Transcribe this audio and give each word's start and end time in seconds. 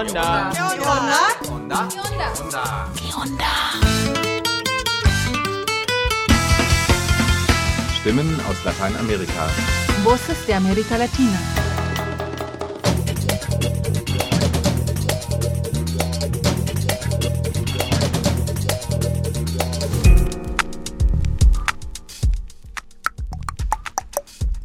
onda? 0.00 0.50
¿Qué 0.52 0.62
onda? 0.62 1.18
Onda. 1.50 1.88
¿Qué 2.96 3.14
onda? 3.14 3.52
Stimmen 8.00 8.40
aus 8.46 8.64
Lateinamerika. 8.64 9.46
Voces 10.02 10.46
de 10.46 10.54
América 10.54 10.96
Latina. 10.96 11.38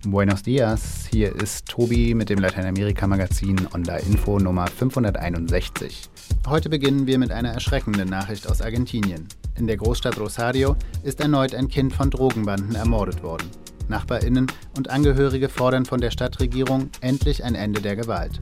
Buenos 0.05 0.43
dias, 0.43 0.94
hier 1.15 1.33
ist 1.33 1.69
Tobi 1.69 2.13
mit 2.13 2.27
dem 2.27 2.39
Lateinamerika-Magazin 2.39 3.69
Onda 3.73 3.95
Info 3.95 4.37
Nummer 4.37 4.67
561. 4.67 6.09
Heute 6.45 6.67
beginnen 6.67 7.07
wir 7.07 7.17
mit 7.17 7.31
einer 7.31 7.51
erschreckenden 7.51 8.09
Nachricht 8.09 8.49
aus 8.49 8.61
Argentinien. 8.61 9.25
In 9.57 9.65
der 9.65 9.77
Großstadt 9.77 10.19
Rosario 10.19 10.75
ist 11.03 11.21
erneut 11.21 11.55
ein 11.55 11.69
Kind 11.69 11.93
von 11.93 12.09
Drogenbanden 12.09 12.75
ermordet 12.75 13.23
worden. 13.23 13.49
Nachbarinnen 13.87 14.47
und 14.75 14.89
Angehörige 14.89 15.47
fordern 15.47 15.85
von 15.85 16.01
der 16.01 16.11
Stadtregierung 16.11 16.89
endlich 16.99 17.45
ein 17.45 17.55
Ende 17.55 17.79
der 17.79 17.95
Gewalt. 17.95 18.41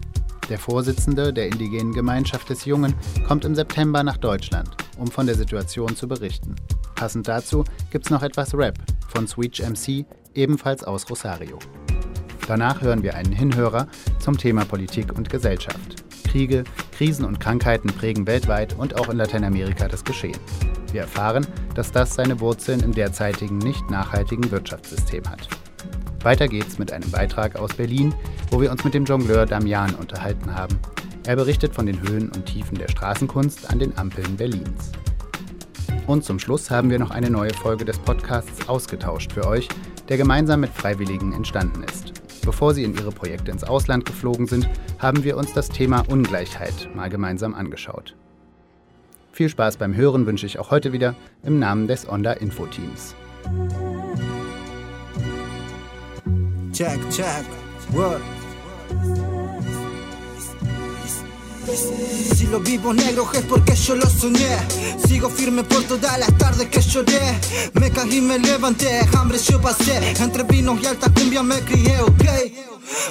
Der 0.49 0.57
Vorsitzende 0.57 1.31
der 1.31 1.49
indigenen 1.49 1.93
Gemeinschaft 1.93 2.49
des 2.49 2.65
Jungen 2.65 2.95
kommt 3.27 3.45
im 3.45 3.53
September 3.53 4.01
nach 4.01 4.17
Deutschland, 4.17 4.69
um 4.97 5.05
von 5.11 5.27
der 5.27 5.35
Situation 5.35 5.95
zu 5.95 6.07
berichten. 6.07 6.55
Passend 6.95 7.27
dazu 7.27 7.65
gibt's 7.91 8.09
noch 8.09 8.23
etwas 8.23 8.55
Rap 8.55 8.79
von 9.09 9.27
Sweet 9.27 9.59
MC, 9.59 10.07
ebenfalls 10.33 10.83
aus 10.83 11.07
Rosario. 11.07 11.59
Danach 12.53 12.83
hören 12.83 13.01
wir 13.01 13.15
einen 13.15 13.31
Hinhörer 13.31 13.87
zum 14.19 14.37
Thema 14.37 14.63
Politik 14.63 15.17
und 15.17 15.27
Gesellschaft. 15.27 16.03
Kriege, 16.23 16.65
Krisen 16.95 17.25
und 17.25 17.39
Krankheiten 17.39 17.87
prägen 17.87 18.27
weltweit 18.27 18.77
und 18.77 18.95
auch 18.95 19.09
in 19.09 19.17
Lateinamerika 19.17 19.87
das 19.87 20.03
Geschehen. 20.03 20.37
Wir 20.91 21.01
erfahren, 21.01 21.47
dass 21.73 21.91
das 21.91 22.13
seine 22.13 22.39
Wurzeln 22.39 22.81
im 22.81 22.93
derzeitigen 22.93 23.57
nicht 23.57 23.89
nachhaltigen 23.89 24.51
Wirtschaftssystem 24.51 25.27
hat. 25.27 25.47
Weiter 26.21 26.47
geht's 26.47 26.77
mit 26.77 26.91
einem 26.91 27.09
Beitrag 27.09 27.55
aus 27.55 27.73
Berlin, 27.73 28.13
wo 28.51 28.61
wir 28.61 28.69
uns 28.69 28.83
mit 28.83 28.93
dem 28.93 29.05
Jongleur 29.05 29.47
Damian 29.47 29.95
unterhalten 29.95 30.53
haben. 30.53 30.77
Er 31.25 31.35
berichtet 31.35 31.73
von 31.73 31.87
den 31.87 32.07
Höhen 32.07 32.29
und 32.29 32.45
Tiefen 32.45 32.77
der 32.77 32.89
Straßenkunst 32.89 33.67
an 33.71 33.79
den 33.79 33.97
Ampeln 33.97 34.37
Berlins. 34.37 34.91
Und 36.05 36.23
zum 36.23 36.37
Schluss 36.37 36.69
haben 36.69 36.91
wir 36.91 36.99
noch 36.99 37.09
eine 37.09 37.31
neue 37.31 37.55
Folge 37.55 37.83
des 37.83 37.97
Podcasts 37.97 38.69
Ausgetauscht 38.69 39.31
für 39.33 39.47
euch, 39.47 39.67
der 40.07 40.17
gemeinsam 40.17 40.59
mit 40.59 40.69
Freiwilligen 40.69 41.33
entstanden 41.33 41.81
ist. 41.81 42.22
Bevor 42.45 42.73
sie 42.73 42.83
in 42.83 42.93
ihre 42.93 43.11
Projekte 43.11 43.51
ins 43.51 43.63
Ausland 43.63 44.05
geflogen 44.05 44.47
sind, 44.47 44.67
haben 44.99 45.23
wir 45.23 45.37
uns 45.37 45.53
das 45.53 45.69
Thema 45.69 46.03
Ungleichheit 46.09 46.89
mal 46.93 47.09
gemeinsam 47.09 47.53
angeschaut. 47.55 48.15
Viel 49.31 49.49
Spaß 49.49 49.77
beim 49.77 49.95
Hören 49.95 50.25
wünsche 50.25 50.45
ich 50.45 50.59
auch 50.59 50.69
heute 50.69 50.93
wieder 50.93 51.15
im 51.43 51.57
Namen 51.57 51.87
des 51.87 52.07
Onda 52.07 52.33
Info 52.33 52.65
Teams. 52.67 53.15
Check, 56.71 56.99
check, 57.09 57.45
word. 57.91 58.21
Si 62.35 62.47
lo 62.47 62.59
vivo 62.59 62.93
negro 62.93 63.29
es 63.33 63.41
porque 63.43 63.75
yo 63.75 63.95
lo 63.95 64.09
soñé. 64.09 64.57
Sigo 65.07 65.29
firme 65.29 65.63
por 65.63 65.83
todas 65.83 66.19
las 66.19 66.37
tardes 66.37 66.67
que 66.67 66.81
lloré. 66.81 67.39
Me 67.73 67.89
caí 67.89 68.17
y 68.17 68.21
me 68.21 68.37
levanté, 68.37 68.99
hambre 69.17 69.37
yo 69.37 69.61
pasé. 69.61 70.13
Entre 70.19 70.43
vinos 70.43 70.79
y 70.81 70.85
alta 70.87 71.09
cumbia 71.13 71.41
me 71.41 71.61
crié, 71.61 72.01
ok. 72.01 72.23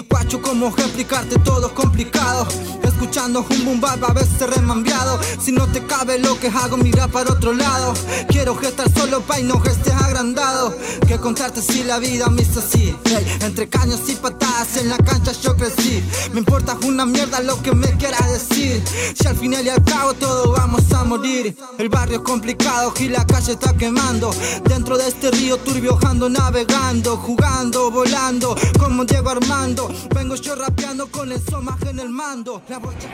Guacho, 0.08 0.40
¿cómo 0.42 0.68
explicarte 0.68 1.38
todo 1.38 1.68
es 1.68 1.72
complicado? 1.72 2.46
Escuchando 2.82 3.44
un 3.48 3.64
boom 3.64 3.82
a 3.84 4.12
veces 4.12 4.48
remambiado. 4.54 5.18
Si 5.40 5.50
no 5.50 5.66
te 5.66 5.84
cabe 5.84 6.18
lo 6.18 6.38
que 6.38 6.48
hago, 6.48 6.76
mira 6.76 7.08
para 7.08 7.32
otro 7.32 7.54
lado. 7.54 7.94
Quiero 8.28 8.54
gestar 8.54 8.92
solo 8.92 9.22
pa' 9.22 9.40
y 9.40 9.44
no 9.44 9.60
gestes 9.60 9.94
agrandado. 9.94 10.76
Que 11.08 11.18
contarte 11.18 11.62
si 11.62 11.84
la 11.84 11.98
vida 11.98 12.28
me 12.28 12.42
hizo 12.42 12.60
así. 12.60 12.94
Entre 13.40 13.68
caños 13.68 14.00
y 14.08 14.14
patadas 14.14 14.76
en 14.76 14.90
la 14.90 14.98
cancha 14.98 15.32
yo 15.32 15.56
crecí. 15.56 16.02
Me 16.32 16.40
importa 16.40 16.76
una 16.84 17.06
mierda 17.06 17.40
lo 17.40 17.60
que 17.62 17.74
me 17.74 17.90
quieras 17.96 18.30
decir. 18.30 18.41
Si 18.42 19.26
al 19.26 19.36
final 19.36 19.64
y 19.64 19.68
al 19.68 19.84
cabo 19.84 20.14
todos 20.14 20.56
vamos 20.58 20.90
a 20.92 21.04
morir. 21.04 21.56
El 21.78 21.88
barrio 21.88 22.16
es 22.16 22.22
complicado 22.22 22.92
y 22.98 23.08
la 23.08 23.24
calle 23.26 23.52
está 23.52 23.74
quemando. 23.76 24.30
Dentro 24.64 24.96
de 24.98 25.08
este 25.08 25.30
río 25.30 25.56
turbio 25.58 25.98
ando 26.06 26.28
navegando, 26.28 27.16
jugando, 27.16 27.90
volando. 27.90 28.56
Como 28.78 29.04
Diego 29.04 29.30
Armando. 29.30 29.88
Vengo 30.14 30.34
yo 30.36 30.54
rapeando 30.56 31.06
con 31.10 31.30
el 31.32 31.40
somaje 31.40 31.90
en 31.90 32.00
el 32.00 32.08
mando. 32.08 32.62
La 32.68 32.78
bocha- 32.78 33.08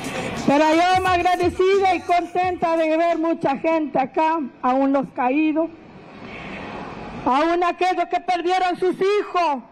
Pero 0.47 0.65
yo 0.75 1.03
me 1.03 1.09
agradecida 1.09 1.95
y 1.95 2.01
contenta 2.03 2.77
de 2.77 2.97
ver 2.97 3.19
mucha 3.19 3.57
gente 3.59 3.99
acá, 3.99 4.41
aún 4.63 4.93
los 4.93 5.07
caídos, 5.15 5.69
aún 7.25 7.63
aquellos 7.65 8.05
que 8.11 8.21
perdieron 8.21 8.79
sus 8.79 8.95
hijos, 8.95 9.63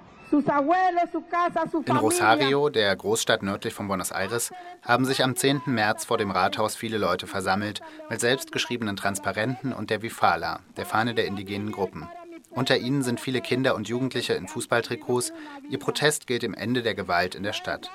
In. 1.86 1.96
Rosario, 1.96 2.68
der 2.68 2.96
Großstadt 2.96 3.42
nördlich 3.42 3.74
von 3.74 3.86
Buenos 3.86 4.10
Aires, 4.10 4.52
haben 4.82 5.04
sich 5.04 5.22
am 5.22 5.36
10. 5.36 5.62
März 5.66 6.04
vor 6.04 6.18
dem 6.18 6.30
Rathaus 6.30 6.74
viele 6.74 6.98
Leute 6.98 7.26
versammelt 7.26 7.80
mit 8.10 8.20
selbstgeschriebenen 8.20 8.96
Transparenten 8.96 9.72
und 9.72 9.90
der 9.90 10.02
Wifala, 10.02 10.60
der 10.76 10.86
Fahne 10.86 11.14
der 11.14 11.26
indigenen 11.26 11.70
Gruppen. 11.70 12.08
Unter 12.50 12.78
ihnen 12.78 13.02
sind 13.02 13.20
viele 13.20 13.40
Kinder 13.40 13.74
und 13.74 13.88
Jugendliche 13.88 14.32
in 14.32 14.48
Fußballtrikots. 14.48 15.32
Ihr 15.68 15.78
Protest 15.78 16.26
gilt 16.26 16.42
dem 16.42 16.54
Ende 16.54 16.82
der 16.82 16.94
Gewalt 16.94 17.34
in 17.34 17.42
der 17.42 17.52
Stadt. 17.52 17.90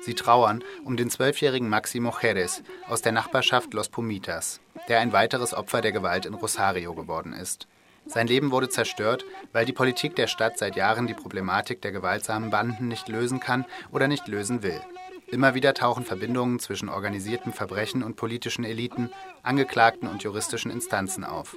Sie 0.00 0.14
trauern 0.14 0.64
um 0.84 0.96
den 0.96 1.10
zwölfjährigen 1.10 1.68
Maximo 1.68 2.12
Jerez 2.20 2.62
aus 2.88 3.02
der 3.02 3.12
Nachbarschaft 3.12 3.72
Los 3.72 3.88
Pumitas, 3.88 4.60
der 4.88 5.00
ein 5.00 5.12
weiteres 5.12 5.54
Opfer 5.54 5.80
der 5.80 5.92
Gewalt 5.92 6.26
in 6.26 6.34
Rosario 6.34 6.94
geworden 6.94 7.32
ist. 7.32 7.68
Sein 8.06 8.26
Leben 8.26 8.50
wurde 8.50 8.68
zerstört, 8.68 9.24
weil 9.52 9.66
die 9.66 9.72
Politik 9.72 10.16
der 10.16 10.26
Stadt 10.26 10.58
seit 10.58 10.76
Jahren 10.76 11.06
die 11.06 11.14
Problematik 11.14 11.80
der 11.82 11.92
gewaltsamen 11.92 12.50
Banden 12.50 12.88
nicht 12.88 13.08
lösen 13.08 13.40
kann 13.40 13.64
oder 13.92 14.08
nicht 14.08 14.26
lösen 14.28 14.62
will. 14.62 14.80
Immer 15.28 15.54
wieder 15.54 15.74
tauchen 15.74 16.04
Verbindungen 16.04 16.58
zwischen 16.58 16.88
organisiertem 16.88 17.52
Verbrechen 17.52 18.02
und 18.02 18.16
politischen 18.16 18.64
Eliten, 18.64 19.10
Angeklagten 19.42 20.08
und 20.08 20.22
juristischen 20.24 20.70
Instanzen 20.72 21.24
auf. 21.24 21.54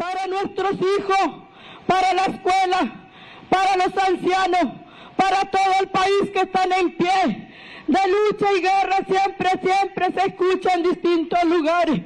para 0.00 0.26
nuestros 0.26 0.72
hijos, 0.72 1.42
para 1.86 2.14
la 2.14 2.24
escuela, 2.24 2.80
para 3.50 3.76
los 3.76 3.92
ancianos, 3.98 4.72
para 5.14 5.44
todo 5.50 5.72
el 5.80 5.88
país 5.88 6.30
que 6.32 6.40
están 6.40 6.72
en 6.72 6.96
pie. 6.96 7.52
De 7.86 7.98
lucha 8.08 8.46
y 8.56 8.60
guerra 8.62 8.96
siempre, 9.06 9.50
siempre 9.62 10.06
se 10.14 10.28
escucha 10.28 10.74
en 10.74 10.82
distintos 10.84 11.44
lugares. 11.44 12.00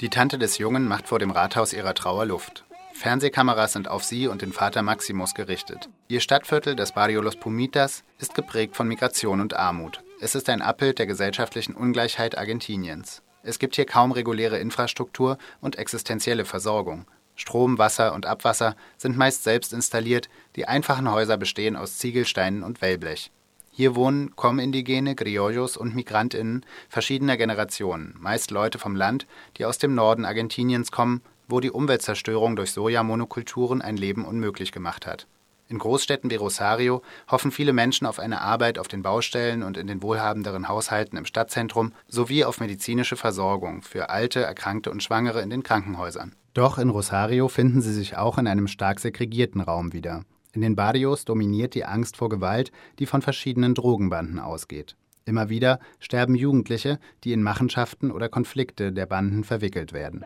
Die 0.00 0.10
Tante 0.10 0.38
des 0.38 0.58
Jungen 0.58 0.86
macht 0.86 1.08
vor 1.08 1.18
dem 1.18 1.30
Rathaus 1.30 1.72
ihrer 1.72 1.94
Trauer 1.94 2.26
Luft. 2.26 2.64
Fernsehkameras 2.92 3.72
sind 3.72 3.88
auf 3.88 4.04
sie 4.04 4.26
und 4.26 4.42
den 4.42 4.52
Vater 4.52 4.82
Maximus 4.82 5.34
gerichtet. 5.34 5.88
Ihr 6.08 6.20
Stadtviertel, 6.20 6.74
das 6.74 6.92
Barrio 6.92 7.20
Los 7.20 7.36
Pumitas, 7.36 8.04
ist 8.18 8.34
geprägt 8.34 8.76
von 8.76 8.88
Migration 8.88 9.40
und 9.40 9.54
Armut. 9.54 10.02
Es 10.20 10.34
ist 10.34 10.48
ein 10.48 10.62
Abbild 10.62 10.98
der 10.98 11.06
gesellschaftlichen 11.06 11.74
Ungleichheit 11.74 12.36
Argentiniens. 12.36 13.22
Es 13.42 13.58
gibt 13.58 13.76
hier 13.76 13.86
kaum 13.86 14.12
reguläre 14.12 14.58
Infrastruktur 14.58 15.38
und 15.60 15.76
existenzielle 15.76 16.44
Versorgung. 16.44 17.06
Strom, 17.36 17.78
Wasser 17.78 18.14
und 18.14 18.26
Abwasser 18.26 18.74
sind 18.96 19.16
meist 19.16 19.44
selbst 19.44 19.72
installiert, 19.72 20.28
die 20.56 20.66
einfachen 20.66 21.10
Häuser 21.10 21.36
bestehen 21.36 21.76
aus 21.76 21.98
Ziegelsteinen 21.98 22.64
und 22.64 22.82
Wellblech. 22.82 23.30
Hier 23.78 23.94
wohnen 23.94 24.34
Com-Indigene, 24.34 25.14
Criollos 25.14 25.76
und 25.76 25.94
MigrantInnen 25.94 26.66
verschiedener 26.88 27.36
Generationen, 27.36 28.16
meist 28.18 28.50
Leute 28.50 28.76
vom 28.76 28.96
Land, 28.96 29.28
die 29.56 29.64
aus 29.64 29.78
dem 29.78 29.94
Norden 29.94 30.24
Argentiniens 30.24 30.90
kommen, 30.90 31.22
wo 31.46 31.60
die 31.60 31.70
Umweltzerstörung 31.70 32.56
durch 32.56 32.72
Sojamonokulturen 32.72 33.80
ein 33.80 33.96
Leben 33.96 34.24
unmöglich 34.24 34.72
gemacht 34.72 35.06
hat. 35.06 35.28
In 35.68 35.78
Großstädten 35.78 36.28
wie 36.28 36.34
Rosario 36.34 37.02
hoffen 37.30 37.52
viele 37.52 37.72
Menschen 37.72 38.08
auf 38.08 38.18
eine 38.18 38.40
Arbeit 38.40 38.80
auf 38.80 38.88
den 38.88 39.02
Baustellen 39.02 39.62
und 39.62 39.76
in 39.76 39.86
den 39.86 40.02
wohlhabenderen 40.02 40.66
Haushalten 40.66 41.16
im 41.16 41.24
Stadtzentrum 41.24 41.92
sowie 42.08 42.44
auf 42.44 42.58
medizinische 42.58 43.14
Versorgung 43.14 43.82
für 43.82 44.10
Alte, 44.10 44.40
Erkrankte 44.40 44.90
und 44.90 45.04
Schwangere 45.04 45.40
in 45.40 45.50
den 45.50 45.62
Krankenhäusern. 45.62 46.34
Doch 46.52 46.78
in 46.78 46.90
Rosario 46.90 47.46
finden 47.46 47.80
sie 47.80 47.92
sich 47.92 48.16
auch 48.16 48.38
in 48.38 48.48
einem 48.48 48.66
stark 48.66 48.98
segregierten 48.98 49.60
Raum 49.60 49.92
wieder. 49.92 50.24
In 50.58 50.62
den 50.62 50.74
Barrios 50.74 51.24
dominiert 51.24 51.76
die 51.76 51.84
Angst 51.84 52.16
vor 52.16 52.28
Gewalt, 52.28 52.72
die 52.98 53.06
von 53.06 53.22
verschiedenen 53.22 53.76
Drogenbanden 53.76 54.40
ausgeht. 54.40 54.96
Immer 55.24 55.50
wieder 55.50 55.78
sterben 56.00 56.34
Jugendliche, 56.34 56.98
die 57.22 57.32
in 57.32 57.44
Machenschaften 57.44 58.10
oder 58.10 58.28
Konflikte 58.28 58.90
der 58.90 59.06
Banden 59.06 59.44
verwickelt 59.44 59.92
werden. 59.92 60.24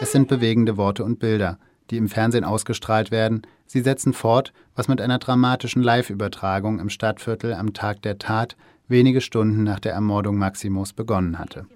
Es 0.00 0.12
sind 0.12 0.28
bewegende 0.28 0.78
Worte 0.78 1.04
und 1.04 1.18
Bilder, 1.18 1.58
die 1.90 1.98
im 1.98 2.08
Fernsehen 2.08 2.44
ausgestrahlt 2.44 3.10
werden. 3.10 3.42
Sie 3.66 3.82
setzen 3.82 4.14
fort, 4.14 4.54
was 4.74 4.88
mit 4.88 5.02
einer 5.02 5.18
dramatischen 5.18 5.82
Live-Übertragung 5.82 6.78
im 6.78 6.88
Stadtviertel 6.88 7.52
am 7.52 7.74
Tag 7.74 8.00
der 8.00 8.18
Tat 8.18 8.56
wenige 8.88 9.20
Stunden 9.20 9.64
nach 9.64 9.80
der 9.80 9.92
Ermordung 9.92 10.38
Maximos 10.38 10.92
begonnen 10.92 11.38
hatte. 11.38 11.66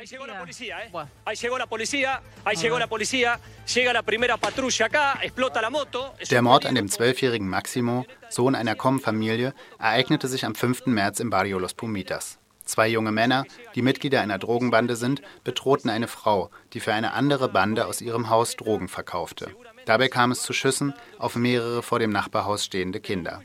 Ahí 0.00 0.06
llegó 0.06 0.26
la 0.26 0.38
policía, 0.38 0.82
¿eh? 0.82 0.90
Ahí 1.26 1.36
llegó 1.36 1.58
la 1.58 1.66
policía, 1.66 2.22
ahí 2.46 2.56
llegó 2.56 2.78
la 2.78 2.86
policía, 2.86 3.38
llega 3.74 3.92
la 3.92 4.02
primera 4.02 4.38
patrulla 4.38 4.86
acá, 4.86 5.18
explota 5.20 5.60
la 5.60 5.68
moto. 5.68 6.14
Der 6.30 6.40
Mord 6.40 6.64
an 6.64 6.74
dem 6.74 6.88
zwölfjährigen 6.88 7.46
Maximo, 7.46 8.06
Sohn 8.30 8.54
einer 8.54 8.76
Com-Familie, 8.76 9.52
ereignete 9.78 10.26
sich 10.26 10.46
am 10.46 10.54
5. 10.54 10.86
März 10.86 11.20
im 11.20 11.28
Barrio 11.28 11.58
Los 11.58 11.74
Pumitas. 11.74 12.38
Zwei 12.64 12.88
junge 12.88 13.12
Männer, 13.12 13.44
die 13.74 13.82
Mitglieder 13.82 14.22
einer 14.22 14.38
Drogenbande 14.38 14.96
sind, 14.96 15.20
bedrohten 15.44 15.90
eine 15.90 16.08
Frau, 16.08 16.50
die 16.72 16.80
für 16.80 16.94
eine 16.94 17.12
andere 17.12 17.50
Bande 17.50 17.86
aus 17.86 18.00
ihrem 18.00 18.30
Haus 18.30 18.56
Drogen 18.56 18.88
verkaufte. 18.88 19.50
Dabei 19.84 20.08
kam 20.08 20.30
es 20.30 20.40
zu 20.42 20.54
Schüssen 20.54 20.94
auf 21.18 21.36
mehrere 21.36 21.82
vor 21.82 21.98
dem 21.98 22.10
Nachbarhaus 22.10 22.64
stehende 22.64 23.00
Kinder. 23.00 23.42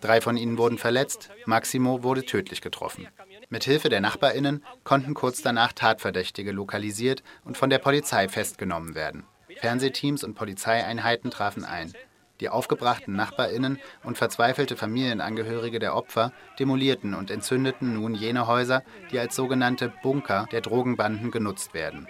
Drei 0.00 0.20
von 0.20 0.36
ihnen 0.36 0.58
wurden 0.58 0.78
verletzt, 0.78 1.30
Maximo 1.46 2.02
wurde 2.02 2.24
tödlich 2.24 2.60
getroffen. 2.60 3.08
Mit 3.48 3.64
Hilfe 3.64 3.88
der 3.88 4.00
Nachbarinnen 4.00 4.64
konnten 4.84 5.14
kurz 5.14 5.42
danach 5.42 5.72
Tatverdächtige 5.72 6.52
lokalisiert 6.52 7.22
und 7.44 7.56
von 7.56 7.70
der 7.70 7.78
Polizei 7.78 8.28
festgenommen 8.28 8.94
werden. 8.94 9.24
Fernsehteams 9.56 10.24
und 10.24 10.34
Polizeieinheiten 10.34 11.30
trafen 11.30 11.64
ein. 11.64 11.92
Die 12.40 12.50
aufgebrachten 12.50 13.16
Nachbarinnen 13.16 13.78
und 14.04 14.18
verzweifelte 14.18 14.76
Familienangehörige 14.76 15.78
der 15.78 15.94
Opfer 15.94 16.32
demolierten 16.58 17.14
und 17.14 17.30
entzündeten 17.30 17.94
nun 17.94 18.14
jene 18.14 18.46
Häuser, 18.46 18.82
die 19.10 19.18
als 19.18 19.34
sogenannte 19.34 19.90
Bunker 20.02 20.46
der 20.52 20.60
Drogenbanden 20.60 21.30
genutzt 21.30 21.72
werden. 21.72 22.06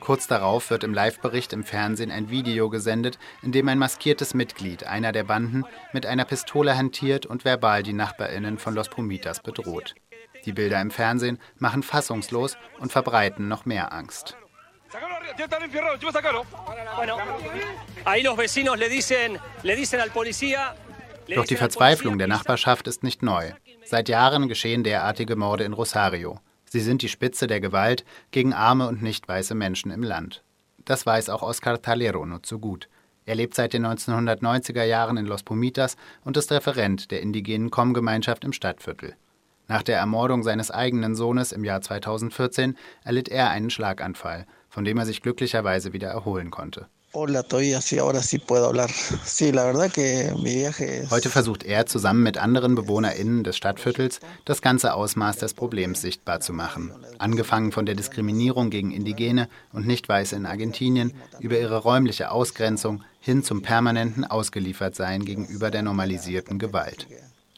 Kurz 0.00 0.26
darauf 0.26 0.70
wird 0.70 0.82
im 0.82 0.94
Live-Bericht 0.94 1.52
im 1.52 1.62
Fernsehen 1.62 2.10
ein 2.10 2.30
Video 2.30 2.70
gesendet, 2.70 3.18
in 3.42 3.52
dem 3.52 3.68
ein 3.68 3.78
maskiertes 3.78 4.34
Mitglied 4.34 4.84
einer 4.84 5.12
der 5.12 5.24
Banden 5.24 5.64
mit 5.92 6.06
einer 6.06 6.24
Pistole 6.24 6.76
hantiert 6.76 7.26
und 7.26 7.44
verbal 7.44 7.82
die 7.82 7.92
Nachbarinnen 7.92 8.58
von 8.58 8.74
Los 8.74 8.88
Pumitas 8.88 9.40
bedroht. 9.40 9.94
Die 10.46 10.52
Bilder 10.52 10.80
im 10.80 10.90
Fernsehen 10.90 11.38
machen 11.58 11.82
fassungslos 11.82 12.56
und 12.78 12.90
verbreiten 12.90 13.46
noch 13.48 13.66
mehr 13.66 13.92
Angst. 13.92 14.36
Doch 21.34 21.44
die 21.44 21.56
Verzweiflung 21.56 22.18
der 22.18 22.26
Nachbarschaft 22.26 22.88
ist 22.88 23.02
nicht 23.04 23.22
neu. 23.22 23.52
Seit 23.84 24.08
Jahren 24.08 24.48
geschehen 24.48 24.82
derartige 24.82 25.36
Morde 25.36 25.64
in 25.64 25.74
Rosario. 25.74 26.40
Sie 26.72 26.78
sind 26.78 27.02
die 27.02 27.08
Spitze 27.08 27.48
der 27.48 27.60
Gewalt 27.60 28.04
gegen 28.30 28.52
arme 28.52 28.86
und 28.86 29.02
nicht 29.02 29.26
weiße 29.26 29.56
Menschen 29.56 29.90
im 29.90 30.04
Land. 30.04 30.44
Das 30.84 31.04
weiß 31.04 31.28
auch 31.28 31.42
Oscar 31.42 31.82
Talero 31.82 32.24
nur 32.24 32.44
zu 32.44 32.60
gut. 32.60 32.88
Er 33.26 33.34
lebt 33.34 33.54
seit 33.54 33.72
den 33.72 33.84
1990er 33.84 34.84
Jahren 34.84 35.16
in 35.16 35.26
Los 35.26 35.42
Pumitas 35.42 35.96
und 36.24 36.36
ist 36.36 36.52
Referent 36.52 37.10
der 37.10 37.22
indigenen 37.22 37.72
Com-Gemeinschaft 37.72 38.44
im 38.44 38.52
Stadtviertel. 38.52 39.16
Nach 39.66 39.82
der 39.82 39.98
Ermordung 39.98 40.44
seines 40.44 40.70
eigenen 40.70 41.16
Sohnes 41.16 41.50
im 41.50 41.64
Jahr 41.64 41.80
2014 41.80 42.76
erlitt 43.02 43.28
er 43.28 43.50
einen 43.50 43.70
Schlaganfall, 43.70 44.46
von 44.68 44.84
dem 44.84 44.96
er 44.98 45.06
sich 45.06 45.22
glücklicherweise 45.22 45.92
wieder 45.92 46.10
erholen 46.10 46.52
konnte. 46.52 46.86
Heute 51.10 51.28
versucht 51.28 51.64
er 51.64 51.86
zusammen 51.86 52.22
mit 52.22 52.38
anderen 52.38 52.76
BewohnerInnen 52.76 53.42
des 53.42 53.56
Stadtviertels 53.56 54.20
das 54.44 54.62
ganze 54.62 54.94
Ausmaß 54.94 55.38
des 55.38 55.54
Problems 55.54 56.02
sichtbar 56.02 56.38
zu 56.38 56.52
machen. 56.52 56.92
Angefangen 57.18 57.72
von 57.72 57.84
der 57.84 57.96
Diskriminierung 57.96 58.70
gegen 58.70 58.92
Indigene 58.92 59.48
und 59.72 59.88
Nicht-Weiße 59.88 60.36
in 60.36 60.46
Argentinien 60.46 61.12
über 61.40 61.58
ihre 61.58 61.78
räumliche 61.78 62.30
Ausgrenzung 62.30 63.02
hin 63.18 63.42
zum 63.42 63.62
permanenten 63.62 64.24
Ausgeliefertsein 64.24 65.24
gegenüber 65.24 65.72
der 65.72 65.82
normalisierten 65.82 66.60
Gewalt. 66.60 67.08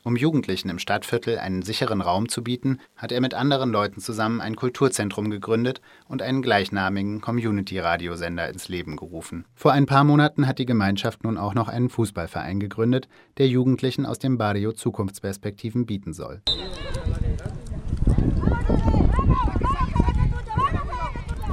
Um 0.04 0.16
Jugendlichen 0.16 0.68
im 0.68 0.80
Stadtviertel 0.80 1.38
einen 1.38 1.62
sicheren 1.62 2.00
Raum 2.00 2.28
zu 2.28 2.42
bieten, 2.42 2.78
hat 2.96 3.12
er 3.12 3.20
mit 3.20 3.34
anderen 3.34 3.70
Leuten 3.70 4.00
zusammen 4.00 4.40
ein 4.40 4.56
Kulturzentrum 4.56 5.30
gegründet 5.30 5.80
und 6.08 6.22
einen 6.22 6.42
gleichnamigen 6.42 7.20
Community-Radiosender 7.20 8.48
ins 8.48 8.68
Leben 8.68 8.96
gerufen. 8.96 9.44
Vor 9.54 9.70
ein 9.70 9.86
paar 9.86 10.02
Monaten 10.02 10.48
hat 10.48 10.58
die 10.58 10.66
Gemeinschaft 10.66 11.22
nun 11.22 11.38
auch 11.38 11.54
noch 11.54 11.68
einen 11.68 11.88
Fußballverein 11.88 12.58
gegründet, 12.58 13.06
der 13.38 13.46
Jugendlichen 13.46 14.04
aus 14.04 14.18
dem 14.18 14.38
Barrio 14.38 14.72
Zukunftsperspektiven 14.72 15.86
bieten 15.86 16.12
soll. 16.12 16.42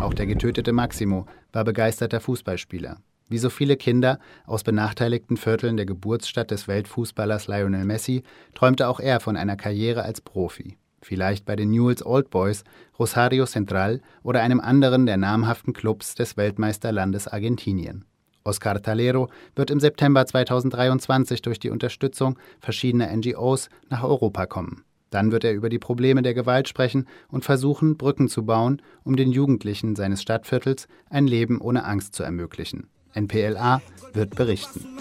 Auch 0.01 0.13
der 0.15 0.25
getötete 0.25 0.73
Maximo 0.73 1.27
war 1.53 1.63
begeisterter 1.63 2.19
Fußballspieler. 2.19 2.97
Wie 3.29 3.37
so 3.37 3.49
viele 3.49 3.77
Kinder 3.77 4.19
aus 4.45 4.63
benachteiligten 4.63 5.37
Vierteln 5.37 5.77
der 5.77 5.85
Geburtsstadt 5.85 6.49
des 6.49 6.67
Weltfußballers 6.67 7.47
Lionel 7.47 7.85
Messi 7.85 8.23
träumte 8.55 8.87
auch 8.87 8.99
er 8.99 9.19
von 9.19 9.37
einer 9.37 9.55
Karriere 9.55 10.03
als 10.03 10.19
Profi. 10.19 10.77
Vielleicht 11.01 11.45
bei 11.45 11.55
den 11.55 11.69
Newell's 11.69 12.05
Old 12.05 12.29
Boys, 12.31 12.63
Rosario 12.97 13.45
Central 13.45 14.01
oder 14.23 14.41
einem 14.41 14.59
anderen 14.59 15.05
der 15.05 15.17
namhaften 15.17 15.73
Clubs 15.73 16.15
des 16.15 16.35
Weltmeisterlandes 16.37 17.27
Argentinien. 17.27 18.03
Oscar 18.43 18.81
Talero 18.81 19.29
wird 19.55 19.69
im 19.69 19.79
September 19.79 20.25
2023 20.25 21.41
durch 21.41 21.59
die 21.59 21.69
Unterstützung 21.69 22.37
verschiedener 22.59 23.15
NGOs 23.15 23.69
nach 23.89 24.03
Europa 24.03 24.47
kommen. 24.47 24.83
Dann 25.11 25.31
wird 25.31 25.43
er 25.43 25.53
über 25.53 25.69
die 25.69 25.79
Probleme 25.79 26.21
der 26.21 26.33
Gewalt 26.33 26.67
sprechen 26.67 27.07
und 27.29 27.45
versuchen, 27.45 27.97
Brücken 27.97 28.27
zu 28.27 28.45
bauen, 28.45 28.81
um 29.03 29.15
den 29.15 29.31
Jugendlichen 29.31 29.95
seines 29.95 30.21
Stadtviertels 30.21 30.87
ein 31.09 31.27
Leben 31.27 31.61
ohne 31.61 31.85
Angst 31.85 32.15
zu 32.15 32.23
ermöglichen. 32.23 32.87
NPLA 33.13 33.81
wird 34.13 34.35
berichten. 34.35 34.99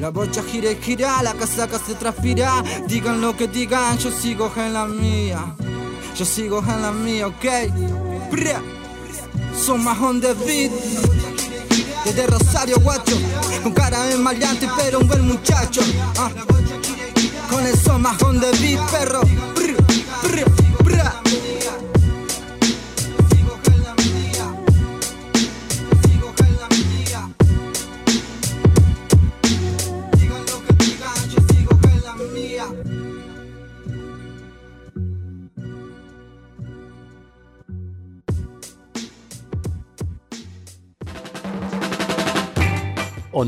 La 0.00 0.10
bocha 0.10 0.42
gira 0.42 0.70
y 0.70 0.76
gira, 0.76 1.22
la 1.22 1.32
casaca 1.34 1.78
se. 1.78 2.62
Digan 2.88 3.20
lo 3.20 3.36
que 3.36 3.48
digan, 3.48 3.96
yo 3.98 4.10
sigo 4.10 4.52
en 4.56 4.72
la 4.72 4.86
mía. 4.86 5.54
Yo 6.16 6.24
sigo 6.24 6.58
en 6.58 6.82
la 6.82 6.92
mía, 6.92 7.28
ok. 7.28 7.44
Son 9.56 9.82
beat 10.44 10.72
desde 12.04 12.26
Rosario 12.26 12.78
guacho, 12.80 13.16
con 13.62 13.72
cara 13.72 14.02
de 14.04 14.16
maleante 14.16 14.68
pero 14.76 15.00
un 15.00 15.08
buen 15.08 15.26
muchacho. 15.26 15.80
Ah. 16.18 16.30
Con 17.50 17.66
eso 17.66 17.98
más 17.98 18.18
donde 18.18 18.50
vi 18.52 18.76
perro. 18.90 19.22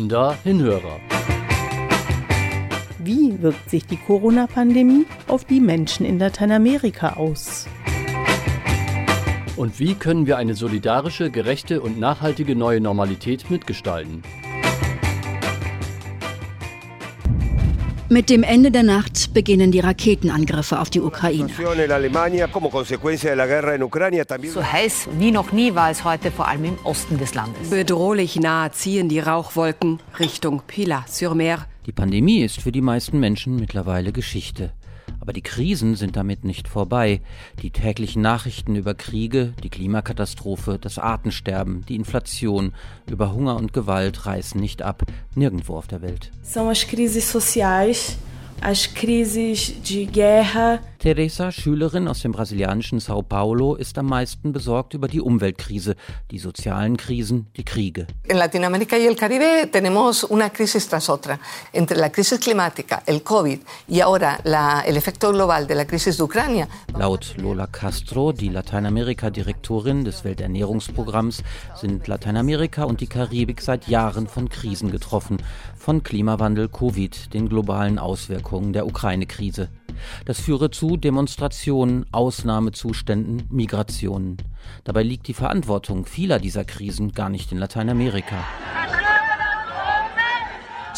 Onda 0.07 0.39
Hinhörer. 0.45 1.01
Wie 3.01 3.43
wirkt 3.43 3.69
sich 3.69 3.87
die 3.87 3.97
Corona-Pandemie 3.97 5.05
auf 5.27 5.45
die 5.45 5.59
Menschen 5.59 6.07
in 6.07 6.21
Lateinamerika 6.21 7.15
aus? 7.15 7.67
Und 9.57 9.81
wie 9.81 9.95
können 9.95 10.29
wir 10.29 10.37
eine 10.37 10.55
solidarische, 10.55 11.33
gerechte 11.33 11.81
und 11.81 11.99
nachhaltige 11.99 12.55
neue 12.55 12.81
Normalität 12.81 13.51
mitgestalten? 13.51 14.23
Mit 18.09 18.31
dem 18.31 18.45
Ende 18.45 18.71
der 18.71 18.85
Nacht 18.85 19.35
beginnen 19.35 19.73
die 19.73 19.81
Raketenangriffe 19.81 20.79
auf 20.81 20.91
die 20.91 21.01
Ukraine. 21.01 21.49
So 24.45 24.65
heiß 24.65 25.09
wie 25.19 25.33
noch 25.33 25.51
nie 25.51 25.75
war 25.75 25.91
es 25.91 26.05
heute 26.05 26.31
vor 26.31 26.47
allem 26.47 26.65
im 26.67 26.79
Osten 26.85 27.19
des 27.19 27.35
Landes. 27.35 27.69
Bedrohlich 27.69 28.37
nah 28.39 28.71
ziehen 28.71 29.09
die 29.09 29.19
Rauchwolken 29.19 29.99
Richtung 30.21 30.63
Pilat-sur-Mer. 30.69 31.67
Die 31.87 31.93
Pandemie 31.93 32.43
ist 32.43 32.61
für 32.61 32.71
die 32.71 32.81
meisten 32.81 33.19
Menschen 33.19 33.57
mittlerweile 33.57 34.13
Geschichte. 34.13 34.73
Aber 35.27 35.33
die 35.33 35.43
Krisen 35.43 35.97
sind 35.97 36.15
damit 36.15 36.45
nicht 36.45 36.69
vorbei. 36.69 37.21
Die 37.61 37.73
täglichen 37.73 38.23
Nachrichten 38.23 38.77
über 38.77 38.95
Kriege, 38.95 39.55
die 39.65 39.71
Klimakatastrophe, 39.71 40.79
das 40.81 41.01
Artensterben, 41.01 41.85
die 41.89 41.97
Inflation, 41.97 42.75
über 43.11 43.33
Hunger 43.33 43.57
und 43.57 43.73
Gewalt 43.73 44.25
reißen 44.25 44.61
nicht 44.61 44.83
ab, 44.83 45.03
nirgendwo 45.35 45.77
auf 45.77 45.89
der 45.89 46.01
Welt. 46.01 46.31
São 46.45 46.71
as 46.71 46.87
crises 46.87 47.29
sociais, 47.29 48.19
as 48.61 48.87
crises 48.95 49.75
de 49.83 50.07
guerra. 50.07 50.81
Teresa, 50.99 51.53
Schülerin 51.53 52.09
aus 52.09 52.23
dem 52.23 52.33
brasilianischen 52.33 53.01
Sao 53.01 53.23
Paulo, 53.23 53.77
ist 53.77 53.97
am 53.99 54.07
meisten 54.07 54.53
besorgt 54.53 54.95
über 54.95 55.09
die 55.09 55.21
Umweltkrise, 55.21 55.95
die 56.31 56.39
sozialen 56.39 56.97
Krisen, 56.97 57.47
die 57.57 57.65
Kriege. 57.65 58.07
In 58.25 58.39
Latinoamérica 58.39 58.99
y 58.99 59.07
el 59.07 59.15
Caribe 59.15 59.69
tenemos 59.71 60.25
una 60.25 60.51
crisis 60.51 60.89
tras 60.89 61.09
otra. 61.09 61.39
Entre 61.73 61.97
la 61.97 62.11
crisis 62.11 62.41
climática, 62.41 63.03
el 63.07 63.23
COVID 63.23 63.61
y 63.89 64.01
ahora 64.01 64.41
la, 64.45 64.81
el 64.81 64.97
efecto 64.97 65.31
global 65.33 65.67
de 65.67 65.75
la 65.75 65.87
crisis 65.87 66.17
de 66.17 66.25
Ucrania. 66.25 66.69
Laut 66.99 67.37
Lola 67.37 67.69
Castro, 67.69 68.33
die 68.33 68.49
Lateinamerika-Direktorin 68.49 70.05
des 70.05 70.25
Welternährungsprogramms, 70.25 71.45
sind 71.81 72.09
Lateinamerika 72.09 72.85
und 72.85 73.01
die 73.01 73.07
Karibik 73.07 73.61
seit 73.61 73.87
Jahren 73.87 74.27
von 74.27 74.49
Krisen 74.49 74.91
getroffen. 74.91 75.37
Von 75.87 76.03
Klimawandel, 76.03 76.69
Covid, 76.69 77.33
den 77.33 77.49
globalen 77.49 78.01
Auswirkungen 78.01 78.73
der 78.73 78.89
Ukraine-Krise. 78.89 79.69
Das 80.25 80.41
führe 80.41 80.73
zu 80.73 80.97
Demonstrationen, 80.97 82.07
Ausnahmezuständen, 82.11 83.45
Migrationen. 83.51 84.39
Dabei 84.83 85.05
liegt 85.05 85.29
die 85.29 85.33
Verantwortung 85.33 86.05
vieler 86.05 86.41
dieser 86.41 86.65
Krisen 86.65 87.13
gar 87.13 87.29
nicht 87.29 87.53
in 87.53 87.59
Lateinamerika. 87.59 88.45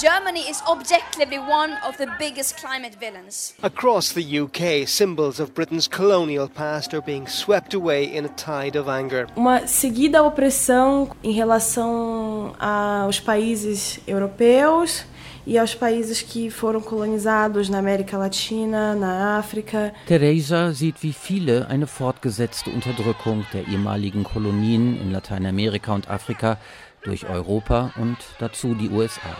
Germany 0.00 0.48
is 0.48 0.62
objectively 0.68 1.40
one 1.40 1.72
of 1.84 1.96
the 1.96 2.06
biggest 2.20 2.56
climate 2.56 2.94
villains. 3.00 3.52
Across 3.64 4.12
the 4.12 4.22
UK, 4.22 4.86
symbols 4.86 5.40
of 5.40 5.54
Britain's 5.54 5.88
colonial 5.88 6.48
past 6.48 6.94
are 6.94 7.02
being 7.02 7.26
swept 7.26 7.74
away 7.74 8.04
in 8.04 8.24
a 8.24 8.28
tide 8.28 8.78
of 8.78 8.88
anger. 8.88 9.26
Uma 9.34 9.66
seguida 9.66 10.22
opressão 10.22 11.10
em 11.20 11.32
relação 11.32 12.54
aos 12.60 13.18
países 13.18 13.98
europeus 14.06 15.04
e 15.44 15.58
aos 15.58 15.74
países 15.74 16.22
que 16.22 16.48
foram 16.48 16.80
colonizados 16.80 17.68
na 17.68 17.78
América 17.78 18.16
Latina, 18.16 18.94
na 18.94 19.36
África. 19.40 19.92
Teresa 20.06 20.72
sieht 20.74 21.02
wie 21.02 21.12
viele 21.12 21.66
eine 21.68 21.88
fortgesetzte 21.88 22.70
Unterdrückung 22.70 23.44
der 23.52 23.66
ehemaligen 23.66 24.22
Kolonien 24.22 24.96
in 25.00 25.10
Lateinamerika 25.10 25.92
und 25.92 26.08
Afrika 26.08 26.56
durch 27.02 27.28
Europa 27.28 27.90
und 27.96 28.16
dazu 28.38 28.74
die 28.74 28.90
USA. 28.90 29.34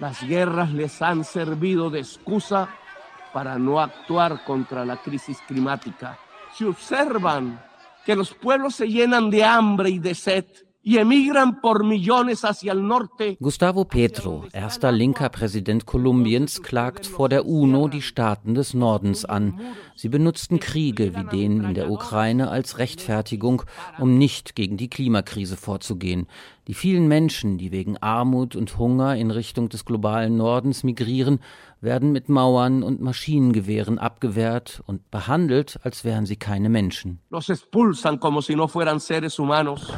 Las 0.00 0.22
guerras 0.22 0.72
les 0.72 1.02
han 1.02 1.24
servido 1.24 1.90
de 1.90 1.98
excusa 2.00 2.68
para 3.32 3.58
no 3.58 3.80
actuar 3.80 4.44
contra 4.44 4.84
la 4.84 4.96
crisis 4.96 5.38
climática. 5.46 6.18
Si 6.54 6.64
observan 6.64 7.60
que 8.04 8.14
los 8.14 8.32
pueblos 8.32 8.76
se 8.76 8.88
llenan 8.88 9.28
de 9.28 9.44
hambre 9.44 9.90
y 9.90 9.98
de 9.98 10.14
sed, 10.14 10.46
y 10.88 10.96
emigran 10.96 11.60
por 11.60 11.84
millones 11.84 12.46
hacia 12.46 12.72
el 12.72 12.86
norte. 12.86 13.36
Gustavo 13.40 13.84
Petro, 13.84 14.46
erster 14.54 14.90
linker 14.90 15.28
Präsident 15.28 15.84
Kolumbiens, 15.84 16.62
klagt 16.62 17.06
vor 17.06 17.28
der 17.28 17.44
UNO 17.44 17.88
die 17.88 18.00
Staaten 18.00 18.54
des 18.54 18.72
Nordens 18.72 19.26
an. 19.26 19.60
Sie 19.94 20.08
benutzten 20.08 20.60
Kriege 20.60 21.14
wie 21.14 21.24
den 21.24 21.62
in 21.62 21.74
der 21.74 21.90
Ukraine 21.90 22.48
als 22.48 22.78
Rechtfertigung, 22.78 23.64
um 23.98 24.16
nicht 24.16 24.54
gegen 24.54 24.78
die 24.78 24.88
Klimakrise 24.88 25.58
vorzugehen. 25.58 26.26
Die 26.68 26.74
vielen 26.74 27.06
Menschen, 27.06 27.58
die 27.58 27.70
wegen 27.70 27.98
Armut 27.98 28.56
und 28.56 28.78
Hunger 28.78 29.14
in 29.14 29.30
Richtung 29.30 29.68
des 29.68 29.84
globalen 29.84 30.38
Nordens 30.38 30.84
migrieren, 30.84 31.40
werden 31.82 32.12
mit 32.12 32.30
Mauern 32.30 32.82
und 32.82 33.02
Maschinengewehren 33.02 33.98
abgewehrt 33.98 34.82
und 34.86 35.10
behandelt, 35.10 35.78
als 35.82 36.04
wären 36.04 36.24
sie 36.24 36.36
keine 36.36 36.70
Menschen. 36.70 37.20
Los 37.28 37.50
expulsan 37.50 38.18
como 38.18 38.40
si 38.40 38.54
no 38.54 38.68
fueran 38.68 39.00
seres 39.00 39.38
humanos. 39.38 39.92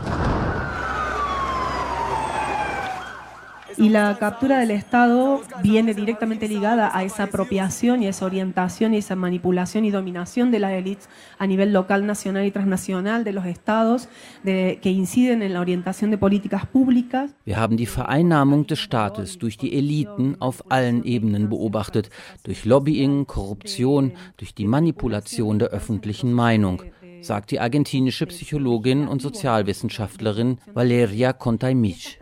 Y 3.80 3.88
la 3.88 4.18
captura 4.18 4.58
del 4.58 4.72
Estado 4.72 5.40
viene 5.62 5.94
directamente 5.94 6.48
ligada 6.48 6.90
a 6.94 7.02
esa 7.02 7.24
apropiación 7.24 8.02
y 8.02 8.08
esa 8.08 8.26
orientación 8.26 8.92
y 8.92 8.98
esa 8.98 9.16
manipulación 9.16 9.86
y 9.86 9.90
dominación 9.90 10.50
de 10.50 10.58
las 10.58 10.72
élites 10.72 11.08
a 11.38 11.46
nivel 11.46 11.72
local, 11.72 12.04
nacional 12.04 12.44
y 12.44 12.50
transnacional 12.50 13.24
de 13.24 13.32
los 13.32 13.46
estados 13.46 14.10
de, 14.42 14.80
que 14.82 14.90
inciden 14.90 15.40
en 15.40 15.54
la 15.54 15.60
orientación 15.60 16.10
de 16.10 16.18
políticas 16.18 16.66
públicas. 16.66 17.34
Wir 17.46 17.56
haben 17.56 17.78
die 17.78 17.86
Vereinnahmung 17.86 18.66
des 18.66 18.80
Staates 18.80 19.38
durch 19.38 19.56
die 19.56 19.74
Eliten 19.78 20.36
auf 20.40 20.62
allen 20.70 21.02
Ebenen 21.04 21.48
beobachtet, 21.48 22.10
durch 22.42 22.66
Lobbying, 22.66 23.24
Korruption, 23.24 24.12
durch 24.36 24.54
die 24.54 24.66
Manipulation 24.66 25.58
der 25.58 25.68
öffentlichen 25.68 26.34
Meinung 26.34 26.82
sagt 27.22 27.50
die 27.50 27.60
argentinische 27.60 28.26
Psychologin 28.26 29.08
und 29.08 29.22
Sozialwissenschaftlerin 29.22 30.58
Valeria 30.72 31.32
Contaimich. 31.32 32.18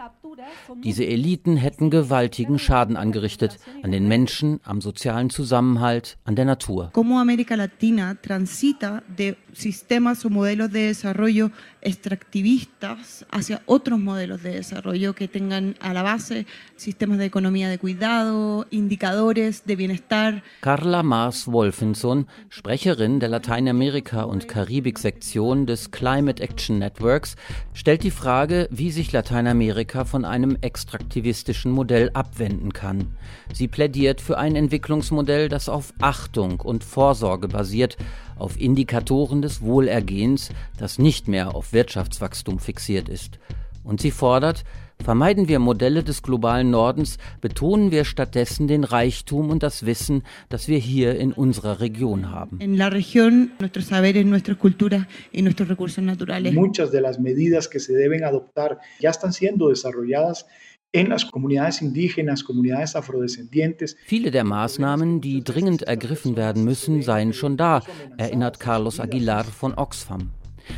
Diese 0.85 1.05
Eliten 1.05 1.57
hätten 1.57 1.91
gewaltigen 1.91 2.59
Schaden 2.59 2.97
angerichtet 2.97 3.59
an 3.83 3.93
den 3.93 4.09
Menschen, 4.09 4.61
am 4.65 4.81
sozialen 4.81 5.31
Zusammenhalt, 5.31 6.17
an 6.25 6.37
der 6.37 6.45
Natur. 6.45 6.91
Como 6.93 7.19
América 7.19 7.57
Latina 7.57 8.17
transita 8.21 9.03
de 9.09 9.37
sistemas 9.53 10.25
o 10.25 10.31
modelos 10.31 10.71
de 10.71 10.89
desarrollo 10.89 11.51
extractivistas 11.81 13.27
hacia 13.31 13.63
otros 13.67 13.99
modelos 13.99 14.43
de 14.43 14.55
desarrollo 14.55 15.15
que 15.15 15.29
tengan 15.29 15.77
a 15.81 15.93
la 15.93 16.03
base 16.03 16.47
sistemas 16.77 17.19
de 17.19 17.25
economía 17.25 17.69
de 17.69 17.79
cuidado, 17.79 18.67
indicadores 18.71 19.65
de 19.65 19.77
bienestar. 19.77 20.43
Carla 20.61 21.03
Maas-Wolfinson, 21.03 22.27
Sprecherin 22.51 23.21
der 23.21 23.31
Lateinamerika- 23.31 24.25
und 24.25 24.49
Karibik-Sektion 24.49 25.67
des 25.67 25.91
Climate 25.91 26.43
Action 26.43 26.79
Networks, 26.79 27.37
stellt 27.73 28.03
die 28.03 28.11
Frage, 28.11 28.69
wie 28.71 28.91
sich 28.91 29.13
Lateinamerika 29.13 30.05
von 30.05 30.25
einem 30.29 30.57
extraktivistischen 30.61 31.73
Modell 31.73 32.11
abwenden 32.15 32.73
kann. 32.73 33.17
Sie 33.53 33.69
plädiert 33.69 34.21
für 34.21 34.39
ein 34.39 34.57
Entwicklungsmodell, 34.57 35.49
das 35.49 35.69
auf 35.69 35.93
Achtung 36.01 36.61
und 36.61 36.85
Vorsorge 36.85 37.49
basiert, 37.49 37.97
auf 38.37 38.61
Indikatoren 38.61 39.43
des 39.43 39.63
Wohlergehens, 39.63 40.51
das 40.77 40.99
nicht 40.99 41.29
mehr 41.29 41.55
auf 41.55 41.73
Wirtschaftswachstum 41.73 42.59
fixiert 42.59 43.09
ist. 43.09 43.39
Und 43.83 44.01
sie 44.01 44.11
fordert, 44.11 44.65
Vermeiden 45.03 45.49
wir 45.49 45.59
Modelle 45.59 46.03
des 46.03 46.23
globalen 46.23 46.71
Nordens, 46.71 47.19
betonen 47.41 47.91
wir 47.91 48.05
stattdessen 48.05 48.69
den 48.69 48.85
Reichtum 48.85 49.51
und 49.51 49.63
das 49.63 49.87
Wissen, 49.87 50.23
das 50.49 50.69
wir 50.69 50.79
hier 50.79 51.19
in 51.19 51.33
unserer 51.33 51.81
Region 51.81 52.31
haben. 52.31 52.61
En 52.61 52.77
la 52.77 52.89
región, 52.89 53.53
nuestros 53.59 53.87
saberes, 53.87 54.27
nuestras 54.27 54.59
culturas 54.59 55.07
y 55.33 55.43
nuestros 55.43 55.69
recursos 55.69 56.05
naturales. 56.05 56.53
Muchas 56.53 56.91
de 56.91 57.01
las 57.01 57.19
medidas 57.19 57.69
que 57.69 57.81
se 57.81 57.95
deben 57.95 58.25
adoptar 58.25 58.79
ya 59.01 59.11
están 59.11 59.33
siendo 59.33 59.69
desarrolladas 59.69 60.47
en 60.93 61.11
las 61.11 61.25
comunidades 61.25 61.83
indígenas, 61.83 62.43
comunidades 62.43 62.97
afrodescendientes. 62.97 63.97
Viele 64.05 64.31
der 64.31 64.45
Maßnahmen, 64.45 65.21
die 65.21 65.45
dringend 65.45 65.83
ergriffen 65.83 66.37
werden 66.37 66.65
müssen, 66.65 67.03
seien 67.03 67.33
schon 67.33 67.57
da, 67.57 67.83
erinnert 68.17 68.59
Carlos 68.59 68.99
Aguilar 68.99 69.45
von 69.45 69.75
Oxfam 69.75 70.33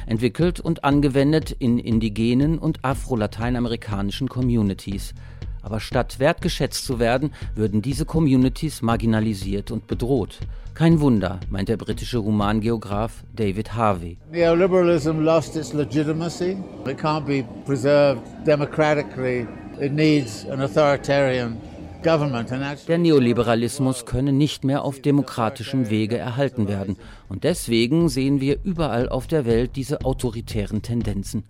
entwickelt 0.06 0.61
und 0.61 0.85
angewendet 0.85 1.50
in 1.52 1.78
indigenen 1.78 2.59
und 2.59 2.85
afro-lateinamerikanischen 2.85 4.28
Communities. 4.28 5.14
Aber 5.62 5.80
statt 5.80 6.18
wertgeschätzt 6.18 6.85
zu 6.85 6.99
werden, 6.99 7.32
würden 7.54 7.82
diese 7.82 8.04
Communities 8.04 8.82
marginalisiert 8.82 9.70
und 9.70 9.87
bedroht. 9.87 10.38
Kein 10.75 11.00
Wunder, 11.00 11.40
meint 11.50 11.68
der 11.68 11.76
britische 11.76 12.18
Romangeograf 12.18 13.25
David 13.37 13.75
Harvey. 13.75 14.16
Neoliberalism 14.32 15.20
lost 15.20 15.56
its 15.56 15.75
legitimacy. 15.75 16.56
It 16.87 16.99
can't 16.99 17.26
be 17.26 17.44
preserved 17.66 18.23
democratically. 18.47 19.47
It 19.78 19.92
needs 19.92 20.47
an 20.49 20.62
authoritarian 20.62 21.59
der 22.02 22.99
Neoliberalismus 22.99 24.06
könne 24.06 24.32
nicht 24.32 24.64
mehr 24.64 24.85
auf 24.85 25.02
demokratischem 25.02 25.90
Wege 25.90 26.16
erhalten 26.16 26.66
werden. 26.66 26.97
Und 27.30 27.44
deswegen 27.44 28.08
sehen 28.08 28.40
wir 28.40 28.58
überall 28.64 29.08
auf 29.08 29.28
der 29.28 29.46
Welt 29.46 29.76
diese 29.76 30.04
autoritären 30.04 30.82
Tendenzen. 30.82 31.44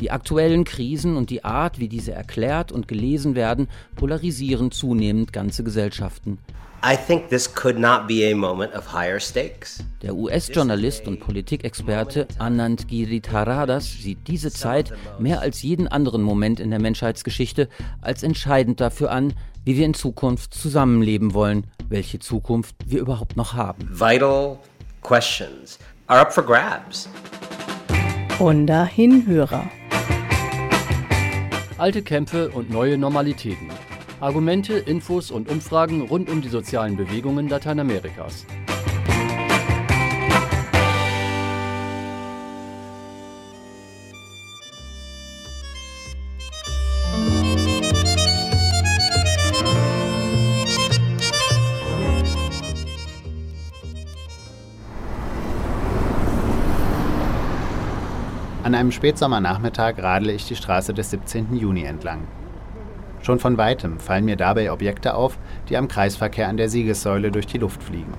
Die 0.00 0.10
aktuellen 0.10 0.64
Krisen 0.64 1.16
und 1.16 1.28
die 1.28 1.44
Art, 1.44 1.78
wie 1.78 1.88
diese 1.88 2.12
erklärt 2.12 2.72
und 2.72 2.88
gelesen 2.88 3.34
werden, 3.34 3.68
polarisieren 3.94 4.70
zunehmend 4.70 5.34
ganze 5.34 5.64
Gesellschaften. 5.64 6.38
Der 10.02 10.14
US-Journalist 10.14 11.06
und 11.06 11.20
Politikexperte 11.20 12.28
Anand 12.38 12.88
Giritaradas 12.88 13.84
sieht 13.84 14.28
diese 14.28 14.50
Zeit 14.50 14.92
mehr 15.18 15.40
als 15.40 15.60
jeden 15.62 15.88
anderen 15.88 16.22
Moment 16.22 16.58
in 16.58 16.70
der 16.70 16.80
Menschheitsgeschichte 16.80 17.68
als 18.00 18.22
entscheidend 18.22 18.80
dafür 18.80 19.10
an, 19.10 19.34
wie 19.64 19.76
wir 19.76 19.84
in 19.84 19.94
Zukunft 19.94 20.54
zusammenleben 20.54 21.34
wollen, 21.34 21.66
welche 21.90 22.20
Zukunft 22.20 22.76
wir 22.86 23.00
überhaupt 23.00 23.36
noch 23.36 23.52
haben. 23.54 23.88
Vital 23.90 24.58
questions 25.08 25.78
are 26.10 26.20
up 26.20 26.30
for 26.34 26.42
grabs. 26.42 27.08
Honda 28.38 28.84
Hinhörer. 28.84 29.70
Alte 31.78 32.02
Kämpfe 32.02 32.50
und 32.50 32.68
neue 32.68 32.98
Normalitäten. 32.98 33.70
Argumente, 34.20 34.74
Infos 34.74 35.30
und 35.30 35.48
Umfragen 35.48 36.02
rund 36.02 36.28
um 36.28 36.42
die 36.42 36.50
sozialen 36.50 36.98
Bewegungen 36.98 37.48
Lateinamerikas. 37.48 38.44
An 58.68 58.74
einem 58.74 58.92
Spätsommernachmittag 58.92 59.94
radle 59.96 60.30
ich 60.30 60.46
die 60.46 60.54
Straße 60.54 60.92
des 60.92 61.08
17. 61.08 61.56
Juni 61.56 61.84
entlang. 61.84 62.28
Schon 63.22 63.38
von 63.38 63.56
weitem 63.56 63.98
fallen 63.98 64.26
mir 64.26 64.36
dabei 64.36 64.70
Objekte 64.70 65.14
auf, 65.14 65.38
die 65.70 65.78
am 65.78 65.88
Kreisverkehr 65.88 66.48
an 66.48 66.58
der 66.58 66.68
Siegessäule 66.68 67.30
durch 67.30 67.46
die 67.46 67.56
Luft 67.56 67.82
fliegen. 67.82 68.12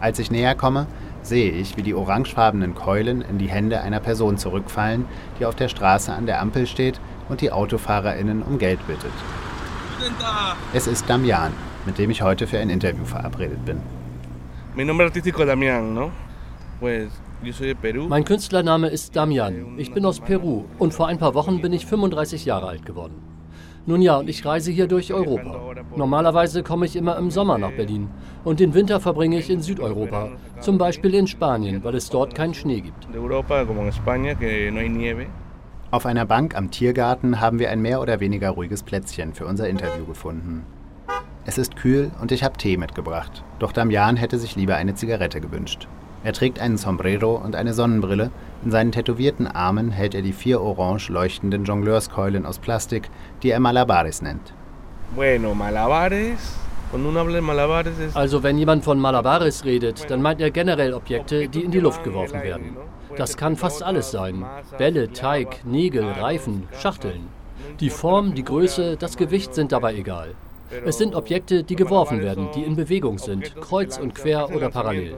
Als 0.00 0.18
ich 0.18 0.30
näher 0.30 0.54
komme, 0.54 0.86
sehe 1.20 1.50
ich, 1.50 1.76
wie 1.76 1.82
die 1.82 1.92
orangefarbenen 1.92 2.74
Keulen 2.74 3.20
in 3.20 3.36
die 3.36 3.50
Hände 3.50 3.82
einer 3.82 4.00
Person 4.00 4.38
zurückfallen, 4.38 5.04
die 5.38 5.44
auf 5.44 5.56
der 5.56 5.68
Straße 5.68 6.10
an 6.10 6.24
der 6.24 6.40
Ampel 6.40 6.66
steht 6.66 6.98
und 7.28 7.42
die 7.42 7.52
AutofahrerInnen 7.52 8.42
um 8.42 8.56
Geld 8.56 8.78
bittet. 8.86 9.12
Es 10.72 10.86
ist 10.86 11.10
Damian, 11.10 11.52
mit 11.84 11.98
dem 11.98 12.08
ich 12.08 12.22
heute 12.22 12.46
für 12.46 12.60
ein 12.60 12.70
Interview 12.70 13.04
verabredet 13.04 13.62
bin. 13.66 13.76
Mein 16.80 17.02
Künstlername 18.24 18.88
ist 18.88 19.14
Damian. 19.14 19.78
Ich 19.78 19.92
bin 19.92 20.04
aus 20.06 20.20
Peru 20.20 20.64
und 20.78 20.94
vor 20.94 21.08
ein 21.08 21.18
paar 21.18 21.34
Wochen 21.34 21.60
bin 21.60 21.72
ich 21.72 21.86
35 21.86 22.44
Jahre 22.44 22.68
alt 22.68 22.86
geworden. 22.86 23.22
Nun 23.86 24.00
ja, 24.00 24.16
und 24.16 24.30
ich 24.30 24.46
reise 24.46 24.70
hier 24.70 24.86
durch 24.86 25.12
Europa. 25.12 25.74
Normalerweise 25.94 26.62
komme 26.62 26.86
ich 26.86 26.96
immer 26.96 27.18
im 27.18 27.30
Sommer 27.30 27.58
nach 27.58 27.72
Berlin 27.72 28.08
und 28.42 28.58
den 28.60 28.72
Winter 28.72 28.98
verbringe 28.98 29.38
ich 29.38 29.50
in 29.50 29.60
Südeuropa, 29.60 30.30
zum 30.60 30.78
Beispiel 30.78 31.14
in 31.14 31.26
Spanien, 31.26 31.84
weil 31.84 31.94
es 31.94 32.08
dort 32.08 32.34
keinen 32.34 32.54
Schnee 32.54 32.80
gibt. 32.80 33.08
Auf 35.90 36.06
einer 36.06 36.24
Bank 36.24 36.56
am 36.56 36.70
Tiergarten 36.70 37.40
haben 37.40 37.58
wir 37.58 37.70
ein 37.70 37.82
mehr 37.82 38.00
oder 38.00 38.20
weniger 38.20 38.50
ruhiges 38.50 38.82
Plätzchen 38.82 39.34
für 39.34 39.46
unser 39.46 39.68
Interview 39.68 40.06
gefunden. 40.06 40.64
Es 41.44 41.58
ist 41.58 41.76
kühl 41.76 42.10
und 42.22 42.32
ich 42.32 42.42
habe 42.42 42.56
Tee 42.56 42.78
mitgebracht, 42.78 43.44
doch 43.58 43.72
Damian 43.72 44.16
hätte 44.16 44.38
sich 44.38 44.56
lieber 44.56 44.76
eine 44.76 44.94
Zigarette 44.94 45.42
gewünscht. 45.42 45.88
Er 46.24 46.32
trägt 46.32 46.58
einen 46.58 46.78
Sombrero 46.78 47.34
und 47.36 47.54
eine 47.54 47.74
Sonnenbrille. 47.74 48.30
In 48.64 48.70
seinen 48.70 48.92
tätowierten 48.92 49.46
Armen 49.46 49.90
hält 49.90 50.14
er 50.14 50.22
die 50.22 50.32
vier 50.32 50.62
orange 50.62 51.10
leuchtenden 51.10 51.64
Jongleurskeulen 51.64 52.46
aus 52.46 52.58
Plastik, 52.58 53.10
die 53.42 53.50
er 53.50 53.60
Malabares 53.60 54.22
nennt. 54.22 54.54
Bueno, 55.14 55.54
Malabares. 55.54 56.56
Also 58.14 58.42
wenn 58.42 58.56
jemand 58.56 58.84
von 58.84 58.98
Malabares 58.98 59.66
redet, 59.66 60.10
dann 60.10 60.22
meint 60.22 60.40
er 60.40 60.50
generell 60.50 60.94
Objekte, 60.94 61.48
die 61.48 61.62
in 61.62 61.70
die 61.70 61.80
Luft 61.80 62.04
geworfen 62.04 62.42
werden. 62.42 62.76
Das 63.16 63.36
kann 63.36 63.56
fast 63.56 63.82
alles 63.82 64.10
sein. 64.10 64.44
Bälle, 64.78 65.12
Teig, 65.12 65.64
Nägel, 65.66 66.04
Reifen, 66.04 66.68
Schachteln. 66.80 67.28
Die 67.80 67.90
Form, 67.90 68.34
die 68.34 68.44
Größe, 68.44 68.96
das 68.96 69.16
Gewicht 69.16 69.54
sind 69.54 69.72
dabei 69.72 69.94
egal. 69.94 70.34
Es 70.84 70.98
sind 70.98 71.14
Objekte, 71.14 71.62
die 71.62 71.76
geworfen 71.76 72.20
werden, 72.20 72.48
die 72.54 72.62
in 72.62 72.76
Bewegung 72.76 73.18
sind, 73.18 73.54
kreuz 73.60 73.98
und 73.98 74.14
quer 74.14 74.54
oder 74.54 74.70
parallel. 74.70 75.16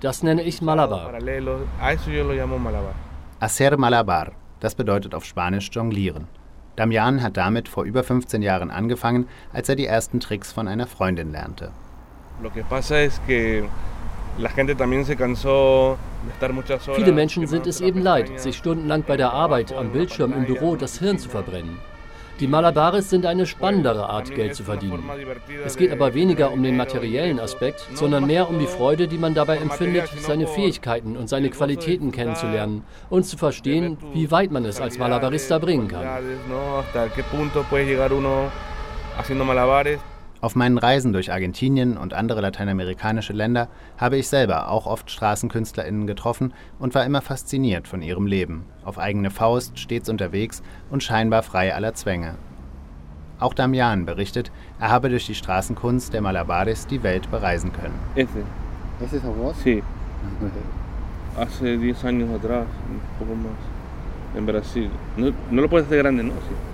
Das 0.00 0.22
nenne 0.22 0.42
ich 0.42 0.62
Malabar. 0.62 1.12
Hacer 3.40 3.76
Malabar, 3.76 4.32
das 4.60 4.74
bedeutet 4.74 5.14
auf 5.14 5.24
Spanisch 5.24 5.70
jonglieren. 5.72 6.26
Damian 6.76 7.22
hat 7.22 7.36
damit 7.36 7.68
vor 7.68 7.84
über 7.84 8.02
15 8.02 8.42
Jahren 8.42 8.70
angefangen, 8.70 9.28
als 9.52 9.68
er 9.68 9.76
die 9.76 9.86
ersten 9.86 10.20
Tricks 10.20 10.52
von 10.52 10.68
einer 10.68 10.86
Freundin 10.86 11.32
lernte. 11.32 11.72
Viele 16.94 17.12
Menschen 17.12 17.46
sind 17.46 17.66
es 17.66 17.80
eben 17.80 18.00
leid, 18.00 18.40
sich 18.40 18.56
stundenlang 18.56 19.02
bei 19.06 19.16
der 19.16 19.32
Arbeit 19.32 19.72
am 19.72 19.90
Bildschirm 19.90 20.32
im 20.32 20.44
Büro 20.44 20.76
das 20.76 20.98
Hirn 20.98 21.18
zu 21.18 21.28
verbrennen. 21.28 21.78
Die 22.40 22.46
Malabares 22.46 23.10
sind 23.10 23.26
eine 23.26 23.44
spannendere 23.46 24.08
Art, 24.08 24.34
Geld 24.34 24.54
zu 24.54 24.64
verdienen. 24.64 25.04
Es 25.64 25.76
geht 25.76 25.92
aber 25.92 26.14
weniger 26.14 26.52
um 26.52 26.62
den 26.62 26.76
materiellen 26.76 27.38
Aspekt, 27.38 27.86
sondern 27.92 28.26
mehr 28.26 28.48
um 28.48 28.58
die 28.58 28.66
Freude, 28.66 29.08
die 29.08 29.18
man 29.18 29.34
dabei 29.34 29.58
empfindet, 29.58 30.08
seine 30.18 30.46
Fähigkeiten 30.46 31.18
und 31.18 31.28
seine 31.28 31.50
Qualitäten 31.50 32.12
kennenzulernen 32.12 32.82
und 33.10 33.24
zu 33.24 33.36
verstehen, 33.36 33.98
wie 34.14 34.30
weit 34.30 34.50
man 34.50 34.64
es 34.64 34.80
als 34.80 34.98
Malabarista 34.98 35.58
bringen 35.58 35.88
kann. 35.88 36.06
Auf 40.42 40.56
meinen 40.56 40.78
Reisen 40.78 41.12
durch 41.12 41.32
Argentinien 41.32 41.98
und 41.98 42.14
andere 42.14 42.40
lateinamerikanische 42.40 43.34
Länder 43.34 43.68
habe 43.98 44.16
ich 44.16 44.28
selber 44.28 44.70
auch 44.70 44.86
oft 44.86 45.10
StraßenkünstlerInnen 45.10 46.06
getroffen 46.06 46.54
und 46.78 46.94
war 46.94 47.04
immer 47.04 47.20
fasziniert 47.20 47.86
von 47.86 48.00
ihrem 48.00 48.26
Leben, 48.26 48.64
auf 48.82 48.98
eigene 48.98 49.30
Faust, 49.30 49.78
stets 49.78 50.08
unterwegs 50.08 50.62
und 50.88 51.02
scheinbar 51.02 51.42
frei 51.42 51.74
aller 51.74 51.92
Zwänge. 51.92 52.36
Auch 53.38 53.52
Damian 53.52 54.06
berichtet, 54.06 54.50
er 54.78 54.90
habe 54.90 55.10
durch 55.10 55.26
die 55.26 55.34
Straßenkunst 55.34 56.14
der 56.14 56.22
Malabares 56.22 56.86
die 56.86 57.02
Welt 57.02 57.30
bereisen 57.30 57.72
können. 57.74 57.98
Ese. 58.14 58.44
¿Ese 59.04 59.16
es 59.16 59.22
vos? 59.22 59.56
Sí. 59.62 59.82
Hace 61.36 61.78
10 61.78 62.04
años 62.04 62.30
atrás, 62.30 62.66
un 62.88 63.00
poco 63.18 63.34
más, 63.34 64.36
en 64.36 64.46
Brasil. 64.46 64.90
No, 65.16 65.32
no 65.50 65.62
lo 65.62 65.68
puedes 65.68 65.86
hacer 65.86 65.98
grande, 65.98 66.22
¿no? 66.24 66.32
Sí. 66.32 66.69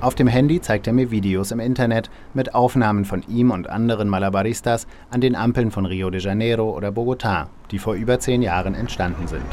Auf 0.00 0.14
dem 0.14 0.28
Handy 0.28 0.62
zeigt 0.62 0.86
er 0.86 0.94
mir 0.94 1.10
Videos 1.10 1.50
im 1.50 1.60
Internet 1.60 2.08
mit 2.32 2.54
Aufnahmen 2.54 3.04
von 3.04 3.22
ihm 3.28 3.50
und 3.50 3.68
anderen 3.68 4.08
Malabaristas 4.08 4.86
an 5.10 5.20
den 5.20 5.36
Ampeln 5.36 5.70
von 5.70 5.84
Rio 5.84 6.08
de 6.08 6.20
Janeiro 6.20 6.70
oder 6.70 6.88
Bogotá, 6.88 7.48
die 7.70 7.78
vor 7.78 7.94
über 7.94 8.18
zehn 8.18 8.40
Jahren 8.40 8.74
entstanden 8.74 9.26
sind. 9.26 9.44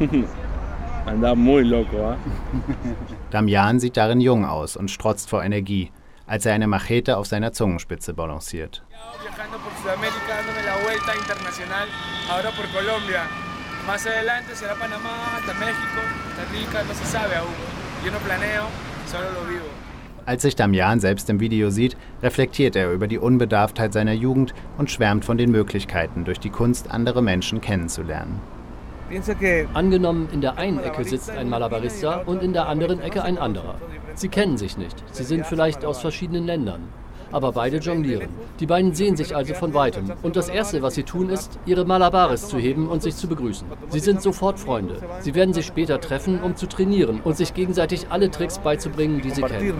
¿eh? 0.00 0.08
Damian 3.30 3.78
sieht 3.78 3.96
darin 3.96 4.20
jung 4.20 4.44
aus 4.44 4.76
und 4.76 4.90
strotzt 4.90 5.30
vor 5.30 5.44
Energie, 5.44 5.92
als 6.26 6.44
er 6.44 6.54
eine 6.54 6.66
Machete 6.66 7.16
auf 7.16 7.26
seiner 7.26 7.52
Zungenspitze 7.52 8.14
balanciert. 8.14 8.82
Más 13.86 14.04
adelante 14.04 14.52
será 14.56 14.74
Panamá, 14.74 15.36
hasta 15.36 15.54
México, 15.54 16.00
Costa 16.24 16.42
Rica, 16.50 16.82
no 16.82 16.92
se 16.92 17.04
sabe 17.04 17.36
aún. 17.36 17.54
Yo 18.04 18.10
no 18.10 18.18
planeo, 18.18 18.66
als 20.26 20.42
sich 20.42 20.56
Damian 20.56 20.98
selbst 20.98 21.30
im 21.30 21.38
Video 21.38 21.70
sieht, 21.70 21.96
reflektiert 22.20 22.74
er 22.74 22.92
über 22.92 23.06
die 23.06 23.18
Unbedarftheit 23.18 23.92
seiner 23.92 24.12
Jugend 24.12 24.54
und 24.76 24.90
schwärmt 24.90 25.24
von 25.24 25.38
den 25.38 25.52
Möglichkeiten, 25.52 26.24
durch 26.24 26.40
die 26.40 26.50
Kunst 26.50 26.90
andere 26.90 27.22
Menschen 27.22 27.60
kennenzulernen. 27.60 28.40
Angenommen, 29.72 30.28
in 30.32 30.40
der 30.40 30.58
einen 30.58 30.80
Ecke 30.80 31.04
sitzt 31.04 31.30
ein 31.30 31.48
Malabarista 31.48 32.22
und 32.26 32.42
in 32.42 32.52
der 32.52 32.66
anderen 32.68 33.00
Ecke 33.00 33.22
ein 33.22 33.38
anderer. 33.38 33.76
Sie 34.14 34.28
kennen 34.28 34.58
sich 34.58 34.76
nicht. 34.76 34.96
Sie 35.12 35.22
sind 35.22 35.46
vielleicht 35.46 35.84
aus 35.84 36.00
verschiedenen 36.00 36.44
Ländern 36.44 36.88
aber 37.32 37.52
beide 37.52 37.78
jonglieren. 37.78 38.28
Die 38.60 38.66
beiden 38.66 38.94
sehen 38.94 39.16
sich 39.16 39.34
also 39.34 39.54
von 39.54 39.74
weitem. 39.74 40.12
Und 40.22 40.36
das 40.36 40.48
Erste, 40.48 40.82
was 40.82 40.94
sie 40.94 41.02
tun, 41.02 41.28
ist, 41.28 41.58
ihre 41.66 41.84
Malabares 41.84 42.48
zu 42.48 42.58
heben 42.58 42.88
und 42.88 43.02
sich 43.02 43.16
zu 43.16 43.28
begrüßen. 43.28 43.66
Sie 43.88 44.00
sind 44.00 44.22
sofort 44.22 44.58
Freunde. 44.58 44.96
Sie 45.20 45.34
werden 45.34 45.54
sich 45.54 45.66
später 45.66 46.00
treffen, 46.00 46.40
um 46.42 46.56
zu 46.56 46.66
trainieren 46.66 47.20
und 47.22 47.36
sich 47.36 47.54
gegenseitig 47.54 48.06
alle 48.10 48.30
Tricks 48.30 48.58
beizubringen, 48.58 49.20
die 49.22 49.30
sie 49.30 49.42
kennen. 49.42 49.74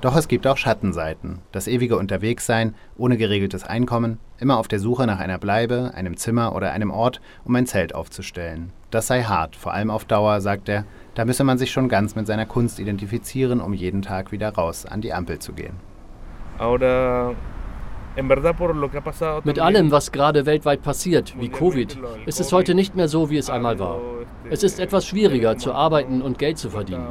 Doch 0.00 0.14
es 0.14 0.28
gibt 0.28 0.46
auch 0.46 0.56
Schattenseiten. 0.56 1.40
Das 1.50 1.66
ewige 1.66 1.98
Unterwegssein, 1.98 2.76
ohne 2.96 3.16
geregeltes 3.16 3.64
Einkommen, 3.64 4.20
immer 4.38 4.58
auf 4.58 4.68
der 4.68 4.78
Suche 4.78 5.08
nach 5.08 5.18
einer 5.18 5.38
Bleibe, 5.38 5.90
einem 5.92 6.16
Zimmer 6.16 6.54
oder 6.54 6.70
einem 6.70 6.92
Ort, 6.92 7.20
um 7.44 7.56
ein 7.56 7.66
Zelt 7.66 7.96
aufzustellen. 7.96 8.72
Das 8.92 9.08
sei 9.08 9.24
hart, 9.24 9.56
vor 9.56 9.74
allem 9.74 9.90
auf 9.90 10.04
Dauer, 10.04 10.40
sagt 10.40 10.68
er. 10.68 10.84
Da 11.18 11.24
müsse 11.24 11.42
man 11.42 11.58
sich 11.58 11.72
schon 11.72 11.88
ganz 11.88 12.14
mit 12.14 12.28
seiner 12.28 12.46
Kunst 12.46 12.78
identifizieren, 12.78 13.60
um 13.60 13.74
jeden 13.74 14.02
Tag 14.02 14.30
wieder 14.30 14.50
raus 14.50 14.86
an 14.86 15.00
die 15.00 15.12
Ampel 15.12 15.40
zu 15.40 15.52
gehen. 15.52 15.74
Mit 19.44 19.58
allem, 19.60 19.90
was 19.92 20.10
gerade 20.10 20.44
weltweit 20.44 20.82
passiert, 20.82 21.34
wie 21.38 21.48
Covid, 21.48 21.98
ist 22.26 22.40
es 22.40 22.52
heute 22.52 22.74
nicht 22.74 22.96
mehr 22.96 23.06
so, 23.06 23.30
wie 23.30 23.36
es 23.36 23.48
einmal 23.48 23.78
war. 23.78 24.00
Es 24.50 24.62
ist 24.62 24.80
etwas 24.80 25.06
schwieriger 25.06 25.56
zu 25.56 25.72
arbeiten 25.72 26.20
und 26.20 26.38
Geld 26.38 26.58
zu 26.58 26.70
verdienen. 26.70 27.06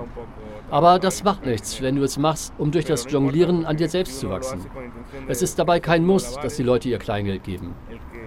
Aber 0.70 1.00
das 1.00 1.24
macht 1.24 1.46
nichts, 1.46 1.82
wenn 1.82 1.96
du 1.96 2.04
es 2.04 2.18
machst, 2.18 2.54
um 2.58 2.72
durch 2.72 2.84
das 2.84 3.10
Jonglieren 3.10 3.66
an 3.66 3.78
dir 3.78 3.88
selbst 3.88 4.20
zu 4.20 4.30
wachsen. 4.30 4.66
Es 5.28 5.42
ist 5.42 5.58
dabei 5.58 5.80
kein 5.80 6.06
Muss, 6.06 6.36
dass 6.42 6.58
die 6.58 6.64
Leute 6.64 6.90
ihr 6.90 7.00
Kleingeld 7.00 7.46
geben. 7.46 7.74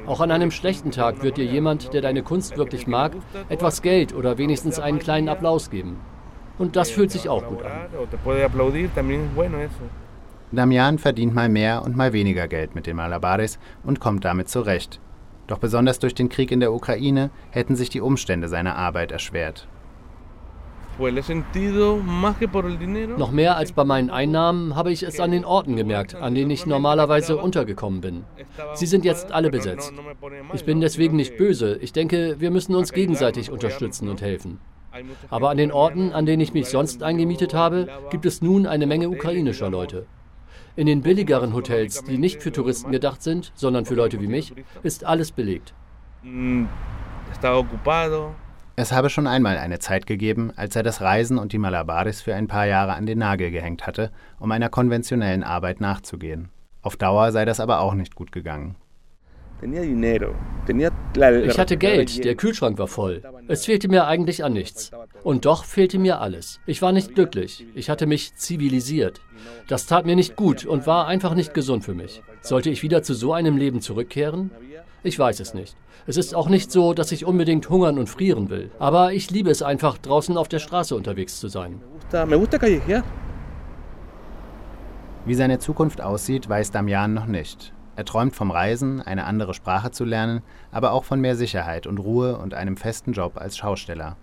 Auch 0.07 0.21
an 0.21 0.31
einem 0.31 0.51
schlechten 0.51 0.91
Tag 0.91 1.23
wird 1.23 1.37
dir 1.37 1.45
jemand, 1.45 1.93
der 1.93 2.01
deine 2.01 2.23
Kunst 2.23 2.57
wirklich 2.57 2.87
mag, 2.87 3.13
etwas 3.51 3.83
Geld 3.83 4.15
oder 4.15 4.39
wenigstens 4.39 4.81
einen 4.81 4.99
kleinen 4.99 5.29
Applaus 5.29 5.69
geben. 5.69 5.99
Und 6.59 6.77
das 6.77 6.91
fühlt 6.91 7.11
sich 7.11 7.29
auch 7.29 7.45
gut 7.47 7.63
an. 7.63 7.71
Damian 10.53 10.99
verdient 10.99 11.35
mal 11.35 11.49
mehr 11.49 11.83
und 11.85 11.97
mal 11.97 12.13
weniger 12.13 12.49
Geld 12.49 12.75
mit 12.75 12.87
den 12.87 12.97
Malabares 12.97 13.59
und 13.85 14.01
kommt 14.01 14.25
damit 14.25 14.49
zurecht. 14.49 15.01
Doch 15.47 15.59
besonders 15.59 15.99
durch 16.01 16.15
den 16.15 16.29
Krieg 16.29 16.51
in 16.51 16.61
der 16.61 16.73
Ukraine 16.73 17.31
hätten 17.51 17.77
sich 17.77 17.89
die 17.89 18.01
Umstände 18.01 18.49
seiner 18.49 18.77
Arbeit 18.77 19.13
erschwert. 19.13 19.69
Noch 23.17 23.31
mehr 23.31 23.57
als 23.57 23.73
bei 23.73 23.85
meinen 23.85 24.11
Einnahmen 24.11 24.77
habe 24.77 24.93
ich 24.93 25.03
es 25.03 25.19
an 25.19 25.31
den 25.31 25.45
Orten 25.45 25.77
gemerkt, 25.77 26.15
an 26.15 26.35
denen 26.35 26.51
ich 26.51 26.67
normalerweise 26.67 27.37
untergekommen 27.37 28.01
bin. 28.01 28.25
Sie 28.75 28.87
sind 28.87 29.05
jetzt 29.05 29.33
alle 29.33 29.51
besetzt. 29.51 29.93
Ich 30.53 30.65
bin 30.65 30.81
deswegen 30.81 31.17
nicht 31.17 31.37
böse. 31.39 31.77
Ich 31.81 31.93
denke, 31.93 32.37
wir 32.39 32.51
müssen 32.51 32.75
uns 32.75 32.93
gegenseitig 32.93 33.51
unterstützen 33.51 34.09
und 34.09 34.21
helfen. 34.21 34.59
Aber 35.31 35.51
an 35.51 35.57
den 35.57 35.73
Orten, 35.73 36.13
an 36.13 36.27
denen 36.27 36.43
ich 36.43 36.53
mich 36.53 36.67
sonst 36.67 37.03
eingemietet 37.03 37.55
habe, 37.55 37.89
gibt 38.11 38.27
es 38.27 38.43
nun 38.43 38.67
eine 38.67 38.87
Menge 38.87 39.09
ukrainischer 39.09 39.71
Leute. 39.71 40.07
In 40.81 40.87
den 40.87 41.03
billigeren 41.03 41.53
Hotels, 41.53 42.05
die 42.05 42.17
nicht 42.17 42.43
für 42.43 42.53
Touristen 42.53 42.91
gedacht 42.91 43.23
sind, 43.23 43.53
sondern 43.55 43.85
für 43.85 43.95
Leute 43.95 44.19
wie 44.23 44.29
mich, 44.29 44.55
ist 44.83 45.05
alles 45.05 45.31
belegt. 45.31 45.75
Es 48.77 48.91
habe 48.91 49.11
schon 49.11 49.27
einmal 49.27 49.59
eine 49.59 49.79
Zeit 49.79 50.07
gegeben, 50.07 50.55
als 50.57 50.75
er 50.75 50.83
das 50.83 51.03
Reisen 51.03 51.37
und 51.37 51.53
die 51.53 51.59
Malabaris 51.59 52.23
für 52.23 52.35
ein 52.35 52.49
paar 52.49 52.65
Jahre 52.65 52.95
an 52.95 53.05
den 53.05 53.19
Nagel 53.19 53.51
gehängt 53.51 53.87
hatte, 53.87 54.11
um 54.39 54.51
einer 54.53 54.71
konventionellen 54.71 55.43
Arbeit 55.43 55.83
nachzugehen. 55.83 56.49
Auf 56.81 56.97
Dauer 56.97 57.31
sei 57.31 57.45
das 57.45 57.61
aber 57.61 57.81
auch 57.81 57.93
nicht 57.93 58.15
gut 58.15 58.33
gegangen. 58.33 58.77
Ich 61.49 61.59
hatte 61.59 61.77
Geld, 61.77 62.25
der 62.25 62.35
Kühlschrank 62.35 62.79
war 62.79 62.87
voll. 62.87 63.23
Es 63.49 63.67
fehlte 63.67 63.89
mir 63.89 64.07
eigentlich 64.07 64.45
an 64.45 64.53
nichts. 64.53 64.91
Und 65.23 65.45
doch 65.45 65.65
fehlte 65.65 65.99
mir 65.99 66.21
alles. 66.21 66.61
Ich 66.67 66.81
war 66.83 66.93
nicht 66.93 67.15
glücklich. 67.15 67.67
Ich 67.75 67.91
hatte 67.91 68.07
mich 68.07 68.35
zivilisiert. 68.37 69.21
Das 69.69 69.87
tat 69.87 70.07
mir 70.07 70.17
nicht 70.17 70.37
gut 70.37 70.65
und 70.65 70.87
war 70.87 71.07
einfach 71.07 71.35
nicht 71.35 71.55
gesund 71.55 71.85
für 71.85 71.95
mich. 71.95 72.23
Sollte 72.41 72.71
ich 72.71 72.83
wieder 72.83 73.03
zu 73.03 73.15
so 73.15 73.33
einem 73.33 73.57
Leben 73.57 73.81
zurückkehren? 73.81 74.51
Ich 75.03 75.19
weiß 75.19 75.41
es 75.41 75.55
nicht. 75.55 75.77
Es 76.07 76.17
ist 76.17 76.35
auch 76.35 76.49
nicht 76.49 76.71
so, 76.71 76.95
dass 76.95 77.13
ich 77.13 77.25
unbedingt 77.25 77.69
hungern 77.69 77.99
und 77.99 78.09
frieren 78.09 78.51
will. 78.51 78.71
Aber 78.79 79.13
ich 79.13 79.31
liebe 79.31 79.51
es 79.51 79.63
einfach, 79.63 79.99
draußen 79.99 80.37
auf 80.37 80.49
der 80.49 80.59
Straße 80.59 80.95
unterwegs 80.95 81.41
zu 81.41 81.49
sein. 81.49 81.81
Wie 85.27 85.35
seine 85.35 85.59
Zukunft 85.59 86.01
aussieht, 86.01 86.49
weiß 86.49 86.71
Damian 86.71 87.15
noch 87.15 87.27
nicht. 87.27 87.75
Er 88.01 88.07
träumt 88.07 88.35
vom 88.35 88.51
Reisen, 88.51 89.03
eine 89.03 89.27
andere 89.27 89.53
Sprache 89.53 89.91
zu 89.91 90.07
lernen, 90.07 90.41
aber 90.73 90.93
auch 90.93 91.05
von 91.05 91.21
mehr 91.21 91.37
Sicherheit 91.37 91.87
und 91.87 91.99
Ruhe 91.99 92.39
und 92.39 92.55
einem 92.55 92.79
festen 92.79 93.13
Job 93.13 93.33
als 93.37 93.59
Schausteller. 93.59 94.17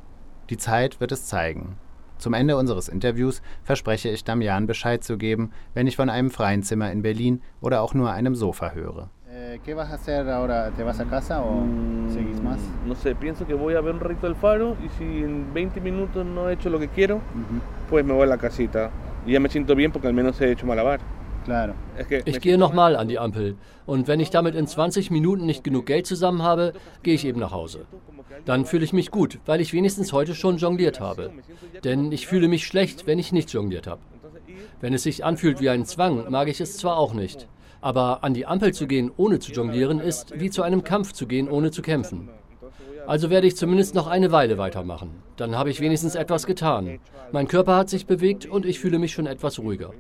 Die 0.50 0.58
Zeit 0.58 1.00
wird 1.00 1.12
es 1.12 1.28
zeigen. 1.28 1.78
Zum 2.18 2.34
Ende 2.34 2.58
unseres 2.58 2.90
Interviews 2.90 3.44
verspreche 3.62 4.10
ich 4.10 4.24
Damian 4.24 4.66
Bescheid 4.66 5.04
zu 5.04 5.20
geben, 5.20 5.52
wenn 5.76 5.86
ich 5.86 5.96
von 5.96 6.10
einem 6.10 6.32
freien 6.32 6.64
Zimmer 6.64 6.92
in 6.92 7.04
Berlin 7.04 7.44
oder 7.62 7.84
auch 7.84 7.94
nur 7.94 8.12
einem 8.12 8.34
Sofa 8.34 8.72
höre. 8.72 9.12
Eh, 9.30 9.60
¿Qué 9.64 9.76
vas 9.76 9.92
a 9.92 9.94
hacer 9.94 10.28
ahora? 10.28 10.72
¿Te 10.72 10.84
vas 10.84 11.00
a 11.00 11.06
casa 11.06 11.44
o 11.44 11.64
mm, 11.64 12.10
seguís 12.10 12.42
más? 12.42 12.58
No 12.88 12.96
sé, 12.96 13.14
pienso 13.14 13.46
que 13.46 13.54
voy 13.54 13.76
a 13.76 13.82
ver 13.82 13.94
un 13.94 14.00
ratito 14.00 14.26
el 14.26 14.34
faro 14.34 14.76
y 14.84 14.90
si 14.98 15.04
en 15.04 15.54
20 15.54 15.82
minutos 15.82 16.26
no 16.26 16.50
he 16.50 16.54
hecho 16.54 16.72
lo 16.72 16.80
que 16.80 16.88
quiero, 16.88 17.18
uh 17.18 17.20
-huh. 17.20 17.90
pues 17.92 18.04
me 18.04 18.14
voy 18.14 18.24
a 18.24 18.26
la 18.26 18.40
casita. 18.40 18.90
Y 19.28 19.34
ya 19.34 19.40
me 19.40 19.50
siento 19.50 19.76
bien 19.76 19.92
porque 19.92 20.08
al 20.08 20.16
menos 20.16 20.42
he 20.42 20.52
hecho 20.52 20.66
malabar. 20.66 21.00
Ich 22.26 22.42
gehe 22.42 22.58
nochmal 22.58 22.96
an 22.96 23.08
die 23.08 23.20
Ampel. 23.20 23.56
Und 23.86 24.08
wenn 24.08 24.20
ich 24.20 24.30
damit 24.30 24.56
in 24.56 24.68
20 24.68 25.12
Minuten 25.12 25.46
nicht 25.46 25.64
genug 25.64 25.86
Geld 25.86 26.06
zusammen 26.06 26.44
habe, 26.44 26.74
gehe 27.04 27.16
ich 27.16 27.26
eben 27.26 27.40
nach 27.40 27.52
Hause. 27.52 27.86
Dann 28.46 28.66
fühle 28.66 28.84
ich 28.84 28.94
mich 28.94 29.12
gut, 29.12 29.40
weil 29.46 29.62
ich 29.62 29.74
wenigstens 29.74 30.14
heute 30.14 30.36
schon 30.36 30.58
jongliert 30.58 31.00
habe. 31.00 31.32
Denn 31.84 32.12
ich 32.12 32.28
fühle 32.28 32.48
mich 32.48 32.68
schlecht, 32.68 33.08
wenn 33.08 33.20
ich 33.20 33.32
nicht 33.32 33.52
jongliert 33.52 33.88
habe. 33.88 34.02
Wenn 34.80 34.94
es 34.94 35.04
sich 35.04 35.26
anfühlt 35.26 35.60
wie 35.62 35.70
ein 35.70 35.86
Zwang, 35.86 36.30
mag 36.30 36.48
ich 36.48 36.62
es 36.62 36.78
zwar 36.78 36.98
auch 36.98 37.14
nicht. 37.14 37.48
Aber 37.82 38.24
an 38.24 38.34
die 38.34 38.46
Ampel 38.46 38.74
zu 38.74 38.88
gehen, 38.88 39.12
ohne 39.18 39.40
zu 39.40 39.52
jonglieren, 39.52 40.00
ist 40.00 40.40
wie 40.40 40.50
zu 40.50 40.64
einem 40.64 40.84
Kampf 40.84 41.14
zu 41.14 41.28
gehen, 41.28 41.50
ohne 41.50 41.72
zu 41.72 41.82
kämpfen. 41.82 42.30
Also 43.08 43.30
werde 43.30 43.48
ich 43.48 43.56
zumindest 43.56 43.96
noch 43.96 44.08
eine 44.08 44.34
Weile 44.34 44.58
weitermachen. 44.58 45.12
Dann 45.38 45.56
habe 45.56 45.70
ich 45.70 45.80
wenigstens 45.80 46.16
etwas 46.16 46.46
getan. 46.46 47.00
Mein 47.32 47.48
Körper 47.48 47.78
hat 47.78 47.90
sich 47.90 48.06
bewegt 48.06 48.46
und 48.46 48.66
ich 48.66 48.80
fühle 48.80 49.00
mich 49.00 49.14
schon 49.14 49.28
etwas 49.28 49.60
ruhiger. 49.60 49.94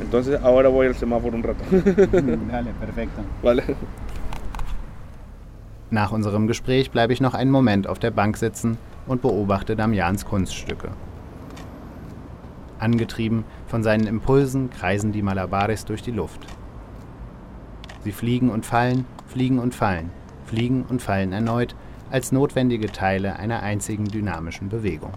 Entonces 0.00 0.40
ahora 0.42 0.68
voy 0.68 0.86
al 0.86 0.94
semáforo 0.94 1.36
un 1.36 1.42
rato. 1.42 1.64
Dale, 1.70 2.72
perfecto. 2.80 3.22
Vale. 3.42 3.62
Nach 5.90 6.12
unserem 6.12 6.46
Gespräch 6.46 6.90
bleibe 6.90 7.12
ich 7.12 7.20
noch 7.20 7.34
einen 7.34 7.50
Moment 7.50 7.86
auf 7.86 7.98
der 7.98 8.10
Bank 8.10 8.36
sitzen 8.36 8.78
und 9.06 9.22
beobachte 9.22 9.76
Damians 9.76 10.24
Kunststücke. 10.24 10.88
Angetrieben 12.78 13.44
von 13.66 13.82
seinen 13.82 14.06
Impulsen 14.06 14.70
kreisen 14.70 15.12
die 15.12 15.22
Malabares 15.22 15.84
durch 15.84 16.02
die 16.02 16.12
Luft. 16.12 16.40
Sie 18.04 18.12
fliegen 18.12 18.50
und 18.50 18.64
fallen, 18.64 19.04
fliegen 19.26 19.58
und 19.58 19.74
fallen, 19.74 20.10
fliegen 20.46 20.84
und 20.88 21.02
fallen 21.02 21.32
erneut 21.32 21.74
als 22.10 22.32
notwendige 22.32 22.90
Teile 22.90 23.36
einer 23.36 23.62
einzigen 23.62 24.06
dynamischen 24.06 24.68
Bewegung. 24.68 25.12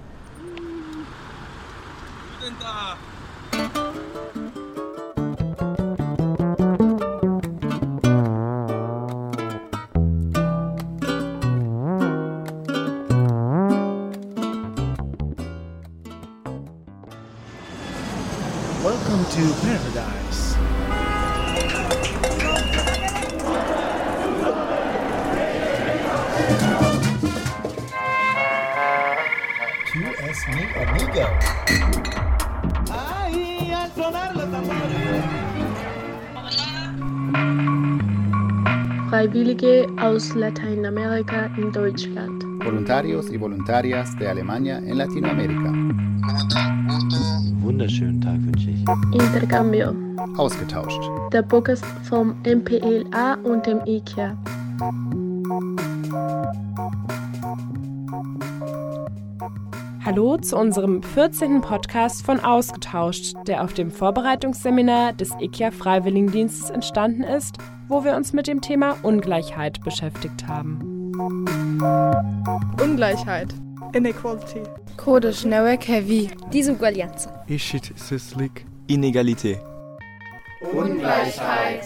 Sonar. 34.04 34.34
Freiwillige 39.10 39.88
aus 40.02 40.34
Lateinamerika 40.34 41.46
in 41.58 41.72
Deutschland. 41.72 42.44
Voluntarios 42.66 43.30
y 43.32 43.38
voluntarias 43.38 44.18
de 44.18 44.28
Alemania 44.28 44.80
en 44.80 44.98
Latinoamérica. 44.98 45.72
Wunderschönen 47.62 48.20
Tag 48.22 48.44
wünsche 48.44 48.72
ich. 48.72 48.84
Intercambio. 49.14 49.94
Ausgetauscht. 50.38 51.00
Der 51.32 51.44
Podcast 51.44 51.86
vom 52.10 52.36
MPLA 52.44 53.36
und 53.44 53.66
dem 53.66 53.82
IKEA. 53.86 54.36
Hallo 60.06 60.36
zu 60.36 60.58
unserem 60.58 61.02
14. 61.02 61.62
Podcast 61.62 62.26
von 62.26 62.42
Ausgetauscht, 62.42 63.36
der 63.48 63.64
auf 63.64 63.74
dem 63.74 63.90
Vorbereitungsseminar 63.90 65.14
des 65.14 65.32
IKEA 65.40 65.72
Freiwilligendienstes 65.72 66.72
entstanden 66.72 67.24
ist, 67.24 67.56
wo 67.88 68.04
wir 68.04 68.18
uns 68.18 68.34
mit 68.34 68.48
dem 68.48 68.60
Thema 68.60 68.98
Ungleichheit 69.04 69.82
beschäftigt 69.82 70.46
haben. 70.46 71.14
Ungleichheit. 72.82 73.54
Inequality. 73.94 74.64
Kurdisch 74.98 75.46
Nawek 75.46 75.88
Heavy. 75.88 76.32
Disuguaglianza. 76.52 77.46
Ishit 77.48 77.98
Sislik. 77.98 78.66
Inegalité. 78.88 79.62
Ungleichheit. 80.74 81.86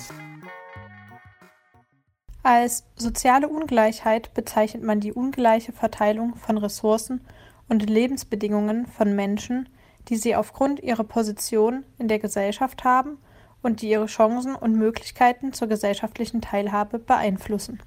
Als 2.41 2.84
soziale 2.95 3.47
Ungleichheit 3.47 4.34
bezeichnet 4.34 4.82
man 4.82 5.01
die 5.01 5.13
ungleiche 5.13 5.71
Verteilung 5.71 6.34
von 6.36 6.58
Ressourcen 6.58 7.21
und 7.69 7.89
Lebensbedingungen 7.89 8.86
von 8.86 9.15
Menschen, 9.15 9.69
die 10.10 10.15
sie 10.15 10.36
aufgrund 10.36 10.82
ihrer 10.82 11.03
Position 11.03 11.84
in 11.97 12.08
der 12.08 12.19
Gesellschaft 12.19 12.84
haben 12.84 13.17
und 13.62 13.82
die 13.82 13.89
ihre 13.89 14.06
Chancen 14.06 14.56
und 14.56 14.75
Möglichkeiten 14.75 15.53
zur 15.53 15.67
gesellschaftlichen 15.67 16.41
Teilhabe 16.41 16.99
beeinflussen. 16.99 17.80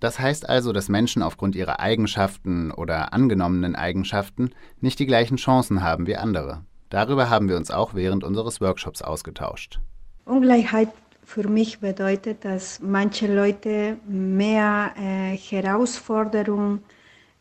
Das 0.00 0.18
heißt 0.18 0.48
also, 0.48 0.72
dass 0.72 0.88
Menschen 0.88 1.22
aufgrund 1.22 1.56
ihrer 1.56 1.80
Eigenschaften 1.80 2.70
oder 2.70 3.12
angenommenen 3.12 3.74
Eigenschaften 3.74 4.50
nicht 4.80 4.98
die 4.98 5.06
gleichen 5.06 5.36
Chancen 5.36 5.82
haben 5.82 6.06
wie 6.06 6.16
andere. 6.16 6.62
Darüber 6.90 7.30
haben 7.30 7.48
wir 7.48 7.56
uns 7.56 7.70
auch 7.70 7.94
während 7.94 8.22
unseres 8.22 8.60
Workshops 8.60 9.02
ausgetauscht. 9.02 9.80
Ungleichheit 10.26 10.90
für 11.24 11.48
mich 11.48 11.80
bedeutet, 11.80 12.44
dass 12.44 12.80
manche 12.80 13.34
Leute 13.34 13.96
mehr 14.06 14.92
äh, 14.96 15.36
Herausforderungen 15.36 16.82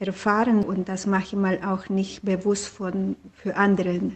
erfahren 0.07 0.63
und 0.63 0.89
das 0.89 1.05
manchmal 1.05 1.59
auch 1.63 1.89
nicht 1.89 2.23
bewusst 2.23 2.67
von, 2.67 3.15
für 3.35 3.55
andere. 3.55 4.13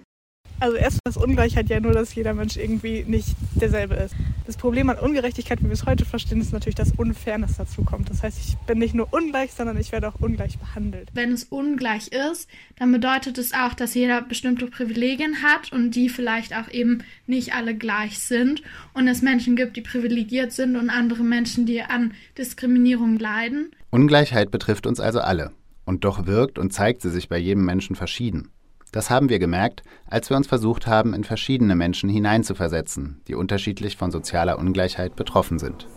Also 0.60 0.76
erstmal 0.76 1.10
ist 1.10 1.18
Ungleichheit 1.18 1.70
ja 1.70 1.80
nur, 1.80 1.92
dass 1.92 2.16
jeder 2.16 2.34
Mensch 2.34 2.58
irgendwie 2.58 3.04
nicht 3.08 3.36
derselbe 3.62 3.94
ist. 3.94 4.16
Das 4.48 4.58
Problem 4.58 4.90
an 4.90 4.98
Ungerechtigkeit, 4.98 5.60
wie 5.60 5.66
wir 5.66 5.74
es 5.74 5.86
heute 5.86 6.04
verstehen, 6.04 6.42
ist 6.42 6.52
natürlich, 6.52 6.74
dass 6.74 6.94
Unfairness 6.94 7.58
dazu 7.58 7.84
kommt. 7.84 8.10
Das 8.10 8.24
heißt, 8.24 8.40
ich 8.40 8.58
bin 8.66 8.80
nicht 8.80 8.96
nur 8.96 9.08
ungleich, 9.12 9.52
sondern 9.54 9.78
ich 9.78 9.92
werde 9.92 10.08
auch 10.08 10.20
ungleich 10.20 10.58
behandelt. 10.58 11.10
Wenn 11.14 11.32
es 11.32 11.44
ungleich 11.44 12.08
ist, 12.08 12.50
dann 12.80 12.92
bedeutet 12.92 13.38
es 13.38 13.54
auch, 13.54 13.76
dass 13.76 13.94
jeder 13.94 14.22
bestimmte 14.24 14.66
Privilegien 14.66 15.44
hat 15.44 15.72
und 15.72 15.92
die 15.92 16.10
vielleicht 16.10 16.56
auch 16.56 16.72
eben 16.72 17.04
nicht 17.28 17.54
alle 17.54 17.76
gleich 17.76 18.18
sind 18.18 18.64
und 18.94 19.08
es 19.08 19.22
Menschen 19.22 19.56
gibt, 19.56 19.78
die 19.78 19.82
privilegiert 19.82 20.54
sind 20.54 20.76
und 20.76 20.90
andere 20.90 21.24
Menschen, 21.24 21.68
die 21.68 21.82
an 21.84 22.14
Diskriminierung 22.38 23.20
leiden. 23.20 23.76
Ungleichheit 23.92 24.50
betrifft 24.50 24.88
uns 24.88 25.00
also 25.00 25.20
alle. 25.20 25.52
Und 25.88 26.04
doch 26.04 26.26
wirkt 26.26 26.60
und 26.60 26.74
zeigt 26.74 27.02
sie 27.02 27.10
sich 27.10 27.30
bei 27.30 27.38
jedem 27.38 27.64
Menschen 27.64 27.96
verschieden. 27.96 28.52
Das 28.92 29.10
haben 29.10 29.30
wir 29.30 29.40
gemerkt, 29.40 29.84
als 30.06 30.30
wir 30.30 30.36
uns 30.36 30.46
versucht 30.46 30.86
haben, 30.86 31.14
in 31.14 31.24
verschiedene 31.24 31.78
Menschen 31.78 32.10
hineinzuversetzen, 32.10 33.22
die 33.30 33.36
unterschiedlich 33.36 33.96
von 33.96 34.12
sozialer 34.12 34.60
Ungleichheit 34.60 35.16
betroffen 35.16 35.60
sind. 35.60 35.88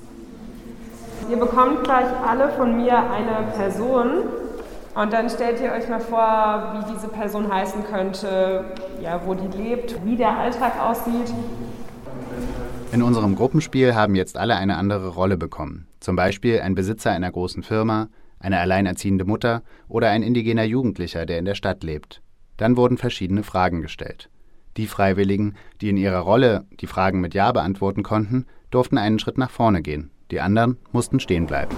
Ihr 1.29 1.39
bekommt 1.39 1.83
gleich 1.83 2.07
alle 2.25 2.53
von 2.53 2.77
mir 2.77 2.99
eine 2.99 3.51
Person 3.57 4.23
und 4.95 5.13
dann 5.13 5.29
stellt 5.29 5.61
ihr 5.61 5.73
euch 5.73 5.89
mal 5.89 5.99
vor, 5.99 6.73
wie 6.77 6.95
diese 6.95 7.09
Person 7.09 7.53
heißen 7.53 7.83
könnte, 7.83 8.67
ja, 9.03 9.21
wo 9.27 9.35
die 9.35 9.57
lebt, 9.59 9.97
wie 10.05 10.17
der 10.17 10.39
Alltag 10.39 10.81
aussieht. 10.81 11.35
In 12.93 13.03
unserem 13.03 13.35
Gruppenspiel 13.35 13.97
haben 13.97 14.15
jetzt 14.15 14.37
alle 14.37 14.55
eine 14.55 14.77
andere 14.77 15.09
Rolle 15.09 15.37
bekommen. 15.37 15.89
Zum 15.99 16.15
Beispiel 16.15 16.61
ein 16.61 16.77
Besitzer 16.77 17.11
einer 17.11 17.33
großen 17.33 17.65
Firma, 17.65 18.09
eine 18.41 18.59
alleinerziehende 18.59 19.25
Mutter 19.25 19.63
oder 19.89 20.11
ein 20.11 20.23
indigener 20.23 20.65
Jugendlicher, 20.65 21.27
der 21.27 21.39
in 21.39 21.45
der 21.45 21.55
Stadt 21.55 21.85
lebt. 21.85 22.23
Dann 22.57 22.77
wurden 22.77 22.99
verschiedene 22.99 23.43
Fragen 23.43 23.83
gestellt. 23.83 24.29
Die 24.77 24.87
Freiwilligen, 24.87 25.55
die 25.81 25.91
in 25.91 25.97
ihrer 25.97 26.21
Rolle 26.21 26.65
die 26.81 26.87
Fragen 26.87 27.21
mit 27.21 27.35
Ja 27.35 27.53
beantworten 27.53 28.03
konnten, 28.03 28.47
durften 28.71 28.99
einen 28.99 29.19
Schritt 29.19 29.39
nach 29.39 29.51
vorne 29.51 29.83
gehen. 29.83 30.11
Die 30.31 30.41
anderen 30.41 30.77
mussten 30.93 31.21
stehen 31.21 31.47
bleiben. 31.47 31.77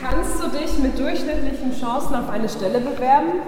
Kannst 0.00 0.42
du 0.42 0.48
dich 0.48 0.78
mit 0.78 0.98
durchschnittlichen 0.98 1.72
Chancen 1.72 2.14
auf 2.14 2.28
eine 2.28 2.48
Stelle 2.48 2.80
bewerben? 2.80 3.40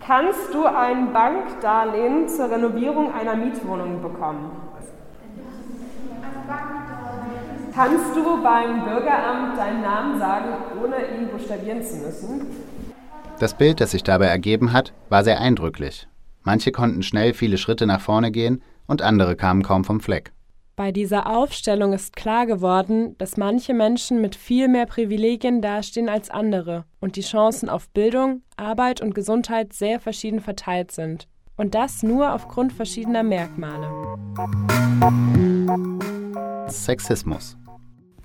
Kannst 0.00 0.52
du 0.52 0.66
ein 0.66 1.12
Bankdarlehen 1.12 2.28
zur 2.28 2.50
Renovierung 2.50 3.12
einer 3.12 3.36
Mietwohnung 3.36 4.02
bekommen? 4.02 4.50
Kannst 7.72 8.16
du 8.16 8.42
beim 8.42 8.84
Bürgeramt 8.84 9.56
deinen 9.56 9.82
Namen 9.82 10.18
sagen, 10.18 10.48
ohne 10.82 10.96
ihn 11.16 11.28
buchstabieren 11.28 11.82
zu 11.82 11.96
müssen? 11.98 12.46
Das 13.38 13.54
Bild, 13.54 13.80
das 13.80 13.92
sich 13.92 14.02
dabei 14.02 14.26
ergeben 14.26 14.72
hat, 14.72 14.92
war 15.08 15.24
sehr 15.24 15.40
eindrücklich. 15.40 16.08
Manche 16.42 16.72
konnten 16.72 17.02
schnell 17.02 17.32
viele 17.32 17.58
Schritte 17.58 17.86
nach 17.86 18.00
vorne 18.00 18.30
gehen 18.30 18.62
und 18.86 19.02
andere 19.02 19.36
kamen 19.36 19.62
kaum 19.62 19.84
vom 19.84 20.00
Fleck. 20.00 20.32
Bei 20.74 20.92
dieser 20.92 21.26
Aufstellung 21.26 21.92
ist 21.92 22.16
klar 22.16 22.46
geworden, 22.46 23.14
dass 23.18 23.36
manche 23.36 23.74
Menschen 23.74 24.20
mit 24.20 24.34
viel 24.34 24.66
mehr 24.66 24.86
Privilegien 24.86 25.60
dastehen 25.60 26.08
als 26.08 26.30
andere 26.30 26.86
und 27.00 27.16
die 27.16 27.20
Chancen 27.20 27.68
auf 27.68 27.90
Bildung, 27.90 28.42
Arbeit 28.56 29.02
und 29.02 29.14
Gesundheit 29.14 29.74
sehr 29.74 30.00
verschieden 30.00 30.40
verteilt 30.40 30.90
sind. 30.90 31.28
Und 31.56 31.74
das 31.74 32.02
nur 32.02 32.32
aufgrund 32.32 32.72
verschiedener 32.72 33.22
Merkmale. 33.22 33.90
Sexismus. 36.70 37.56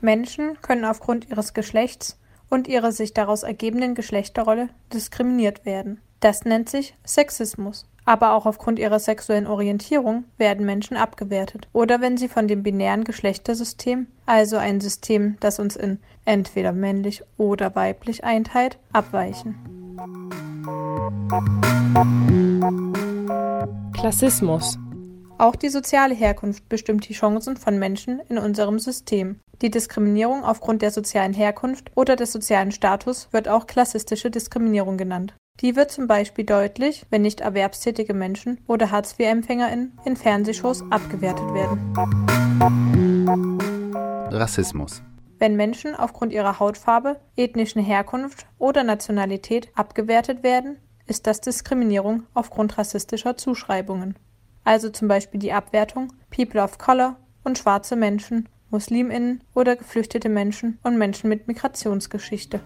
Menschen 0.01 0.57
können 0.61 0.85
aufgrund 0.85 1.29
ihres 1.29 1.53
Geschlechts 1.53 2.19
und 2.49 2.67
ihrer 2.67 2.91
sich 2.91 3.13
daraus 3.13 3.43
ergebenden 3.43 3.95
Geschlechterrolle 3.95 4.69
diskriminiert 4.93 5.65
werden. 5.65 5.99
Das 6.19 6.45
nennt 6.45 6.69
sich 6.69 6.95
Sexismus 7.05 7.85
aber 8.05 8.33
auch 8.33 8.45
aufgrund 8.45 8.79
ihrer 8.79 8.99
sexuellen 8.99 9.47
Orientierung 9.47 10.25
werden 10.37 10.65
Menschen 10.65 10.95
abgewertet 10.95 11.67
oder 11.73 12.01
wenn 12.01 12.17
sie 12.17 12.29
von 12.29 12.47
dem 12.47 12.63
binären 12.63 13.03
Geschlechtersystem, 13.03 14.07
also 14.25 14.57
ein 14.57 14.79
System, 14.79 15.37
das 15.39 15.59
uns 15.59 15.75
in 15.75 15.99
entweder 16.23 16.71
männlich 16.71 17.23
oder 17.37 17.75
weiblich 17.75 18.23
einteilt, 18.23 18.77
abweichen. 18.93 19.55
Klassismus 23.93 24.77
auch 25.37 25.55
die 25.55 25.69
soziale 25.69 26.15
Herkunft 26.15 26.67
bestimmt 26.69 27.07
die 27.09 27.13
Chancen 27.13 27.57
von 27.57 27.77
Menschen 27.77 28.21
in 28.29 28.37
unserem 28.37 28.79
System. 28.79 29.39
Die 29.61 29.69
Diskriminierung 29.69 30.43
aufgrund 30.43 30.81
der 30.81 30.91
sozialen 30.91 31.33
Herkunft 31.33 31.91
oder 31.95 32.15
des 32.15 32.31
sozialen 32.31 32.71
Status 32.71 33.29
wird 33.31 33.47
auch 33.47 33.67
klassistische 33.67 34.29
Diskriminierung 34.29 34.97
genannt. 34.97 35.33
Die 35.61 35.77
wird 35.77 35.91
zum 35.91 36.07
Beispiel 36.07 36.45
deutlich, 36.45 37.05
wenn 37.09 37.21
nicht 37.21 37.39
erwerbstätige 37.39 38.13
Menschen 38.13 38.59
oder 38.67 38.91
Hartz-IV-EmpfängerInnen 38.91 39.97
in 40.03 40.17
Fernsehshows 40.17 40.83
abgewertet 40.89 41.53
werden. 41.53 41.93
Rassismus. 44.31 45.01
Wenn 45.39 45.55
Menschen 45.55 45.95
aufgrund 45.95 46.33
ihrer 46.33 46.59
Hautfarbe, 46.59 47.21
ethnischen 47.37 47.81
Herkunft 47.81 48.47
oder 48.57 48.83
Nationalität 48.83 49.69
abgewertet 49.75 50.43
werden, 50.43 50.77
ist 51.07 51.27
das 51.27 51.39
Diskriminierung 51.39 52.23
aufgrund 52.33 52.77
rassistischer 52.77 53.37
Zuschreibungen. 53.37 54.15
Also 54.65 54.89
zum 54.89 55.07
Beispiel 55.07 55.39
die 55.39 55.53
Abwertung 55.53 56.11
People 56.31 56.61
of 56.61 56.77
Color 56.79 57.15
und 57.43 57.57
schwarze 57.57 57.95
Menschen, 57.95 58.49
MuslimInnen 58.71 59.41
oder 59.53 59.75
geflüchtete 59.75 60.27
Menschen 60.27 60.79
und 60.83 60.97
Menschen 60.97 61.29
mit 61.29 61.47
Migrationsgeschichte. 61.47 62.59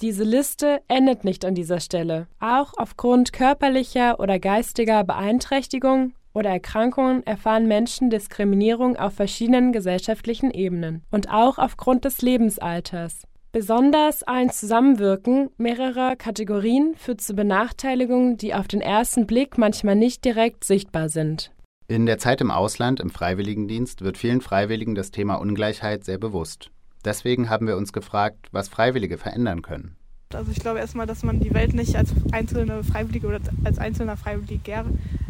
Diese 0.00 0.24
Liste 0.24 0.80
endet 0.88 1.22
nicht 1.22 1.44
an 1.44 1.54
dieser 1.54 1.78
Stelle. 1.78 2.26
Auch 2.40 2.72
aufgrund 2.76 3.32
körperlicher 3.32 4.18
oder 4.18 4.40
geistiger 4.40 5.04
Beeinträchtigung 5.04 6.14
oder 6.32 6.50
Erkrankungen 6.50 7.24
erfahren 7.24 7.68
Menschen 7.68 8.10
Diskriminierung 8.10 8.96
auf 8.96 9.12
verschiedenen 9.14 9.70
gesellschaftlichen 9.72 10.50
Ebenen 10.50 11.04
und 11.12 11.30
auch 11.30 11.58
aufgrund 11.58 12.04
des 12.04 12.22
Lebensalters. 12.22 13.28
Besonders 13.54 14.22
ein 14.22 14.48
Zusammenwirken 14.48 15.50
mehrerer 15.58 16.16
Kategorien 16.16 16.94
führt 16.96 17.20
zu 17.20 17.34
Benachteiligungen, 17.34 18.38
die 18.38 18.54
auf 18.54 18.66
den 18.66 18.80
ersten 18.80 19.26
Blick 19.26 19.58
manchmal 19.58 19.94
nicht 19.94 20.24
direkt 20.24 20.64
sichtbar 20.64 21.10
sind. 21.10 21.52
In 21.86 22.06
der 22.06 22.16
Zeit 22.16 22.40
im 22.40 22.50
Ausland, 22.50 22.98
im 22.98 23.10
Freiwilligendienst, 23.10 24.00
wird 24.00 24.16
vielen 24.16 24.40
Freiwilligen 24.40 24.94
das 24.94 25.10
Thema 25.10 25.34
Ungleichheit 25.34 26.02
sehr 26.02 26.16
bewusst. 26.16 26.70
Deswegen 27.04 27.50
haben 27.50 27.66
wir 27.66 27.76
uns 27.76 27.92
gefragt, 27.92 28.48
was 28.52 28.70
Freiwillige 28.70 29.18
verändern 29.18 29.60
können. 29.60 29.96
Also 30.32 30.50
ich 30.50 30.60
glaube 30.60 30.78
erstmal, 30.78 31.06
dass 31.06 31.22
man 31.22 31.40
die 31.40 31.52
Welt 31.52 31.74
nicht 31.74 31.94
als 31.94 32.14
einzelne 32.32 32.82
Freiwillige 32.82 33.26
oder 33.26 33.40
als 33.64 33.76
einzelner 33.76 34.16
Freiwilliger 34.16 34.86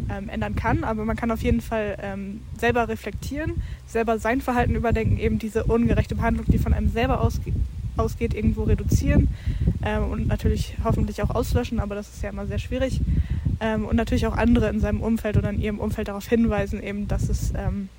ähm, 0.09 0.29
ändern 0.29 0.55
kann, 0.55 0.85
aber 0.85 1.03
man 1.03 1.17
kann 1.17 1.29
auf 1.29 1.41
jeden 1.41 1.59
Fall 1.59 1.97
ähm, 2.01 2.39
selber 2.57 2.87
reflektieren, 2.87 3.61
selber 3.85 4.17
sein 4.17 4.39
Verhalten 4.39 4.75
überdenken, 4.75 5.17
eben 5.17 5.39
diese 5.39 5.65
ungerechte 5.65 6.15
Behandlung, 6.15 6.45
die 6.47 6.57
von 6.57 6.73
einem 6.73 6.87
selber 6.87 7.19
ausgeht, 7.19 7.55
ausgeht 7.97 8.33
irgendwo 8.33 8.63
reduzieren 8.63 9.29
ähm, 9.83 10.09
und 10.09 10.27
natürlich 10.27 10.75
hoffentlich 10.83 11.21
auch 11.21 11.29
auslöschen, 11.29 11.79
aber 11.79 11.95
das 11.95 12.09
ist 12.09 12.23
ja 12.23 12.29
immer 12.29 12.45
sehr 12.45 12.59
schwierig. 12.59 13.01
Ähm, 13.59 13.85
und 13.85 13.95
natürlich 13.95 14.27
auch 14.27 14.35
andere 14.35 14.69
in 14.69 14.79
seinem 14.79 15.01
Umfeld 15.01 15.37
oder 15.37 15.49
in 15.49 15.61
ihrem 15.61 15.79
Umfeld 15.79 16.07
darauf 16.07 16.27
hinweisen, 16.27 16.81
eben, 16.81 17.07
dass 17.07 17.29
es 17.29 17.53
ähm, 17.55 17.89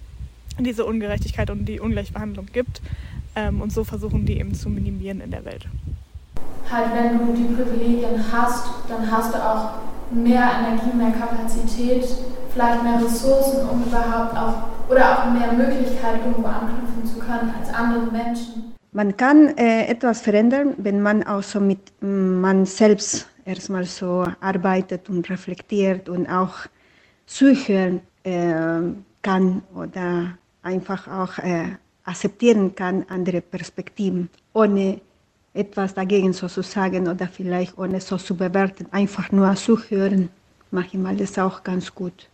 diese 0.58 0.84
Ungerechtigkeit 0.84 1.50
und 1.50 1.64
die 1.66 1.80
Ungleichbehandlung 1.80 2.46
gibt 2.52 2.80
ähm, 3.34 3.60
und 3.60 3.72
so 3.72 3.84
versuchen 3.84 4.26
die 4.26 4.38
eben 4.38 4.54
zu 4.54 4.68
minimieren 4.68 5.20
in 5.20 5.30
der 5.30 5.44
Welt. 5.44 5.66
Halt, 6.70 6.86
wenn 6.94 7.18
du 7.18 7.34
die 7.34 7.54
Privilegien 7.54 8.20
hast, 8.32 8.66
dann 8.88 9.10
hast 9.10 9.34
du 9.34 9.38
auch 9.38 9.70
mehr 10.10 10.50
Energie, 10.60 10.96
mehr 10.96 11.12
Kapazität, 11.12 12.04
vielleicht 12.52 12.82
mehr 12.82 13.04
Ressourcen, 13.04 13.68
um 13.68 13.82
überhaupt 13.84 14.36
auch 14.36 14.74
oder 14.88 15.18
auch 15.18 15.30
mehr 15.30 15.52
Möglichkeit, 15.52 16.20
irgendwo 16.24 16.46
anknüpfen 16.46 17.04
zu 17.06 17.18
können 17.18 17.52
als 17.58 17.72
andere 17.72 18.10
Menschen. 18.12 18.73
Man 18.96 19.16
kann 19.16 19.58
äh, 19.58 19.86
etwas 19.88 20.20
verändern, 20.20 20.74
wenn 20.76 21.02
man 21.02 21.24
auch 21.24 21.42
so 21.42 21.58
mit 21.58 21.80
man 22.00 22.64
selbst 22.64 23.28
erstmal 23.44 23.86
so 23.86 24.24
arbeitet 24.40 25.10
und 25.10 25.28
reflektiert 25.28 26.08
und 26.08 26.28
auch 26.28 26.54
zuhören 27.26 28.02
äh, 28.22 28.82
kann 29.20 29.62
oder 29.74 30.38
einfach 30.62 31.08
auch 31.08 31.38
äh, 31.38 31.70
akzeptieren 32.04 32.76
kann, 32.76 33.04
andere 33.08 33.40
Perspektiven, 33.40 34.30
ohne 34.52 35.00
etwas 35.54 35.94
dagegen 35.94 36.32
so 36.32 36.46
zu 36.46 36.62
sagen 36.62 37.08
oder 37.08 37.26
vielleicht 37.26 37.76
ohne 37.76 38.00
so 38.00 38.16
zu 38.16 38.36
bewerten, 38.36 38.86
einfach 38.92 39.32
nur 39.32 39.56
zuhören. 39.56 40.28
Manchmal 40.70 41.20
ist 41.20 41.36
auch 41.40 41.64
ganz 41.64 41.92
gut. 41.92 42.28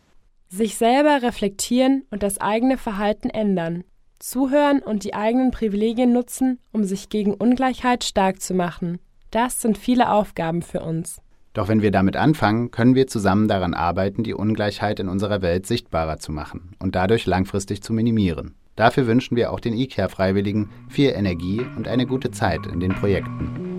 Sich 0.50 0.76
selber 0.76 1.22
reflektieren 1.22 2.04
und 2.10 2.22
das 2.22 2.38
eigene 2.38 2.76
Verhalten 2.76 3.30
ändern. 3.30 3.84
Zuhören 4.20 4.80
und 4.80 5.04
die 5.04 5.14
eigenen 5.14 5.50
Privilegien 5.50 6.12
nutzen, 6.12 6.58
um 6.72 6.84
sich 6.84 7.08
gegen 7.08 7.34
Ungleichheit 7.34 8.04
stark 8.04 8.40
zu 8.40 8.54
machen. 8.54 8.98
Das 9.30 9.60
sind 9.60 9.78
viele 9.78 10.12
Aufgaben 10.12 10.62
für 10.62 10.80
uns. 10.80 11.20
Doch 11.54 11.66
wenn 11.68 11.82
wir 11.82 11.90
damit 11.90 12.16
anfangen, 12.16 12.70
können 12.70 12.94
wir 12.94 13.08
zusammen 13.08 13.48
daran 13.48 13.74
arbeiten, 13.74 14.22
die 14.22 14.34
Ungleichheit 14.34 15.00
in 15.00 15.08
unserer 15.08 15.42
Welt 15.42 15.66
sichtbarer 15.66 16.18
zu 16.18 16.30
machen 16.30 16.76
und 16.78 16.94
dadurch 16.94 17.26
langfristig 17.26 17.82
zu 17.82 17.92
minimieren. 17.92 18.54
Dafür 18.76 19.06
wünschen 19.06 19.36
wir 19.36 19.52
auch 19.52 19.58
den 19.58 19.74
IKEA-Freiwilligen 19.74 20.70
viel 20.88 21.10
Energie 21.10 21.60
und 21.76 21.88
eine 21.88 22.06
gute 22.06 22.30
Zeit 22.30 22.66
in 22.66 22.78
den 22.78 22.94
Projekten. 22.94 23.70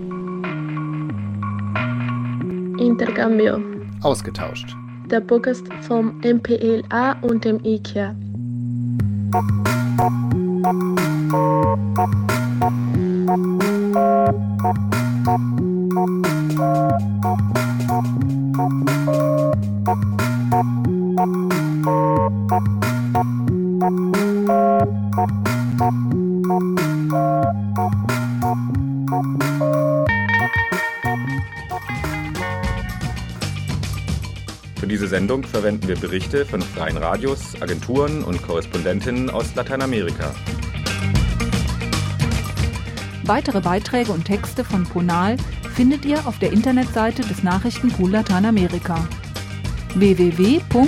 Intercambio. 2.78 3.60
Ausgetauscht. 4.02 4.76
Der 5.06 5.20
Podcast 5.20 5.64
vom 5.82 6.20
MPLA 6.20 7.12
und 7.22 7.44
dem 7.44 7.64
IKEA. 7.64 8.14
Für 11.32 11.38
diese 34.86 35.08
Sendung 35.08 35.44
verwenden 35.44 35.88
wir 35.88 35.96
Berichte 35.96 36.44
von 36.44 36.60
freien 36.60 36.98
Radios, 36.98 37.54
Agenturen 37.62 38.22
und 38.22 38.42
Korrespondentinnen 38.42 39.30
aus 39.30 39.54
Lateinamerika. 39.54 40.34
Weitere 43.24 43.60
Beiträge 43.60 44.12
und 44.12 44.24
Texte 44.24 44.64
von 44.64 44.84
Ponal 44.84 45.36
findet 45.74 46.04
ihr 46.04 46.26
auf 46.26 46.38
der 46.38 46.52
Internetseite 46.52 47.22
des 47.22 47.42
Nachrichtenpool 47.42 48.10
Lateinamerika 48.10 49.06
www.npla.de. 49.94 50.82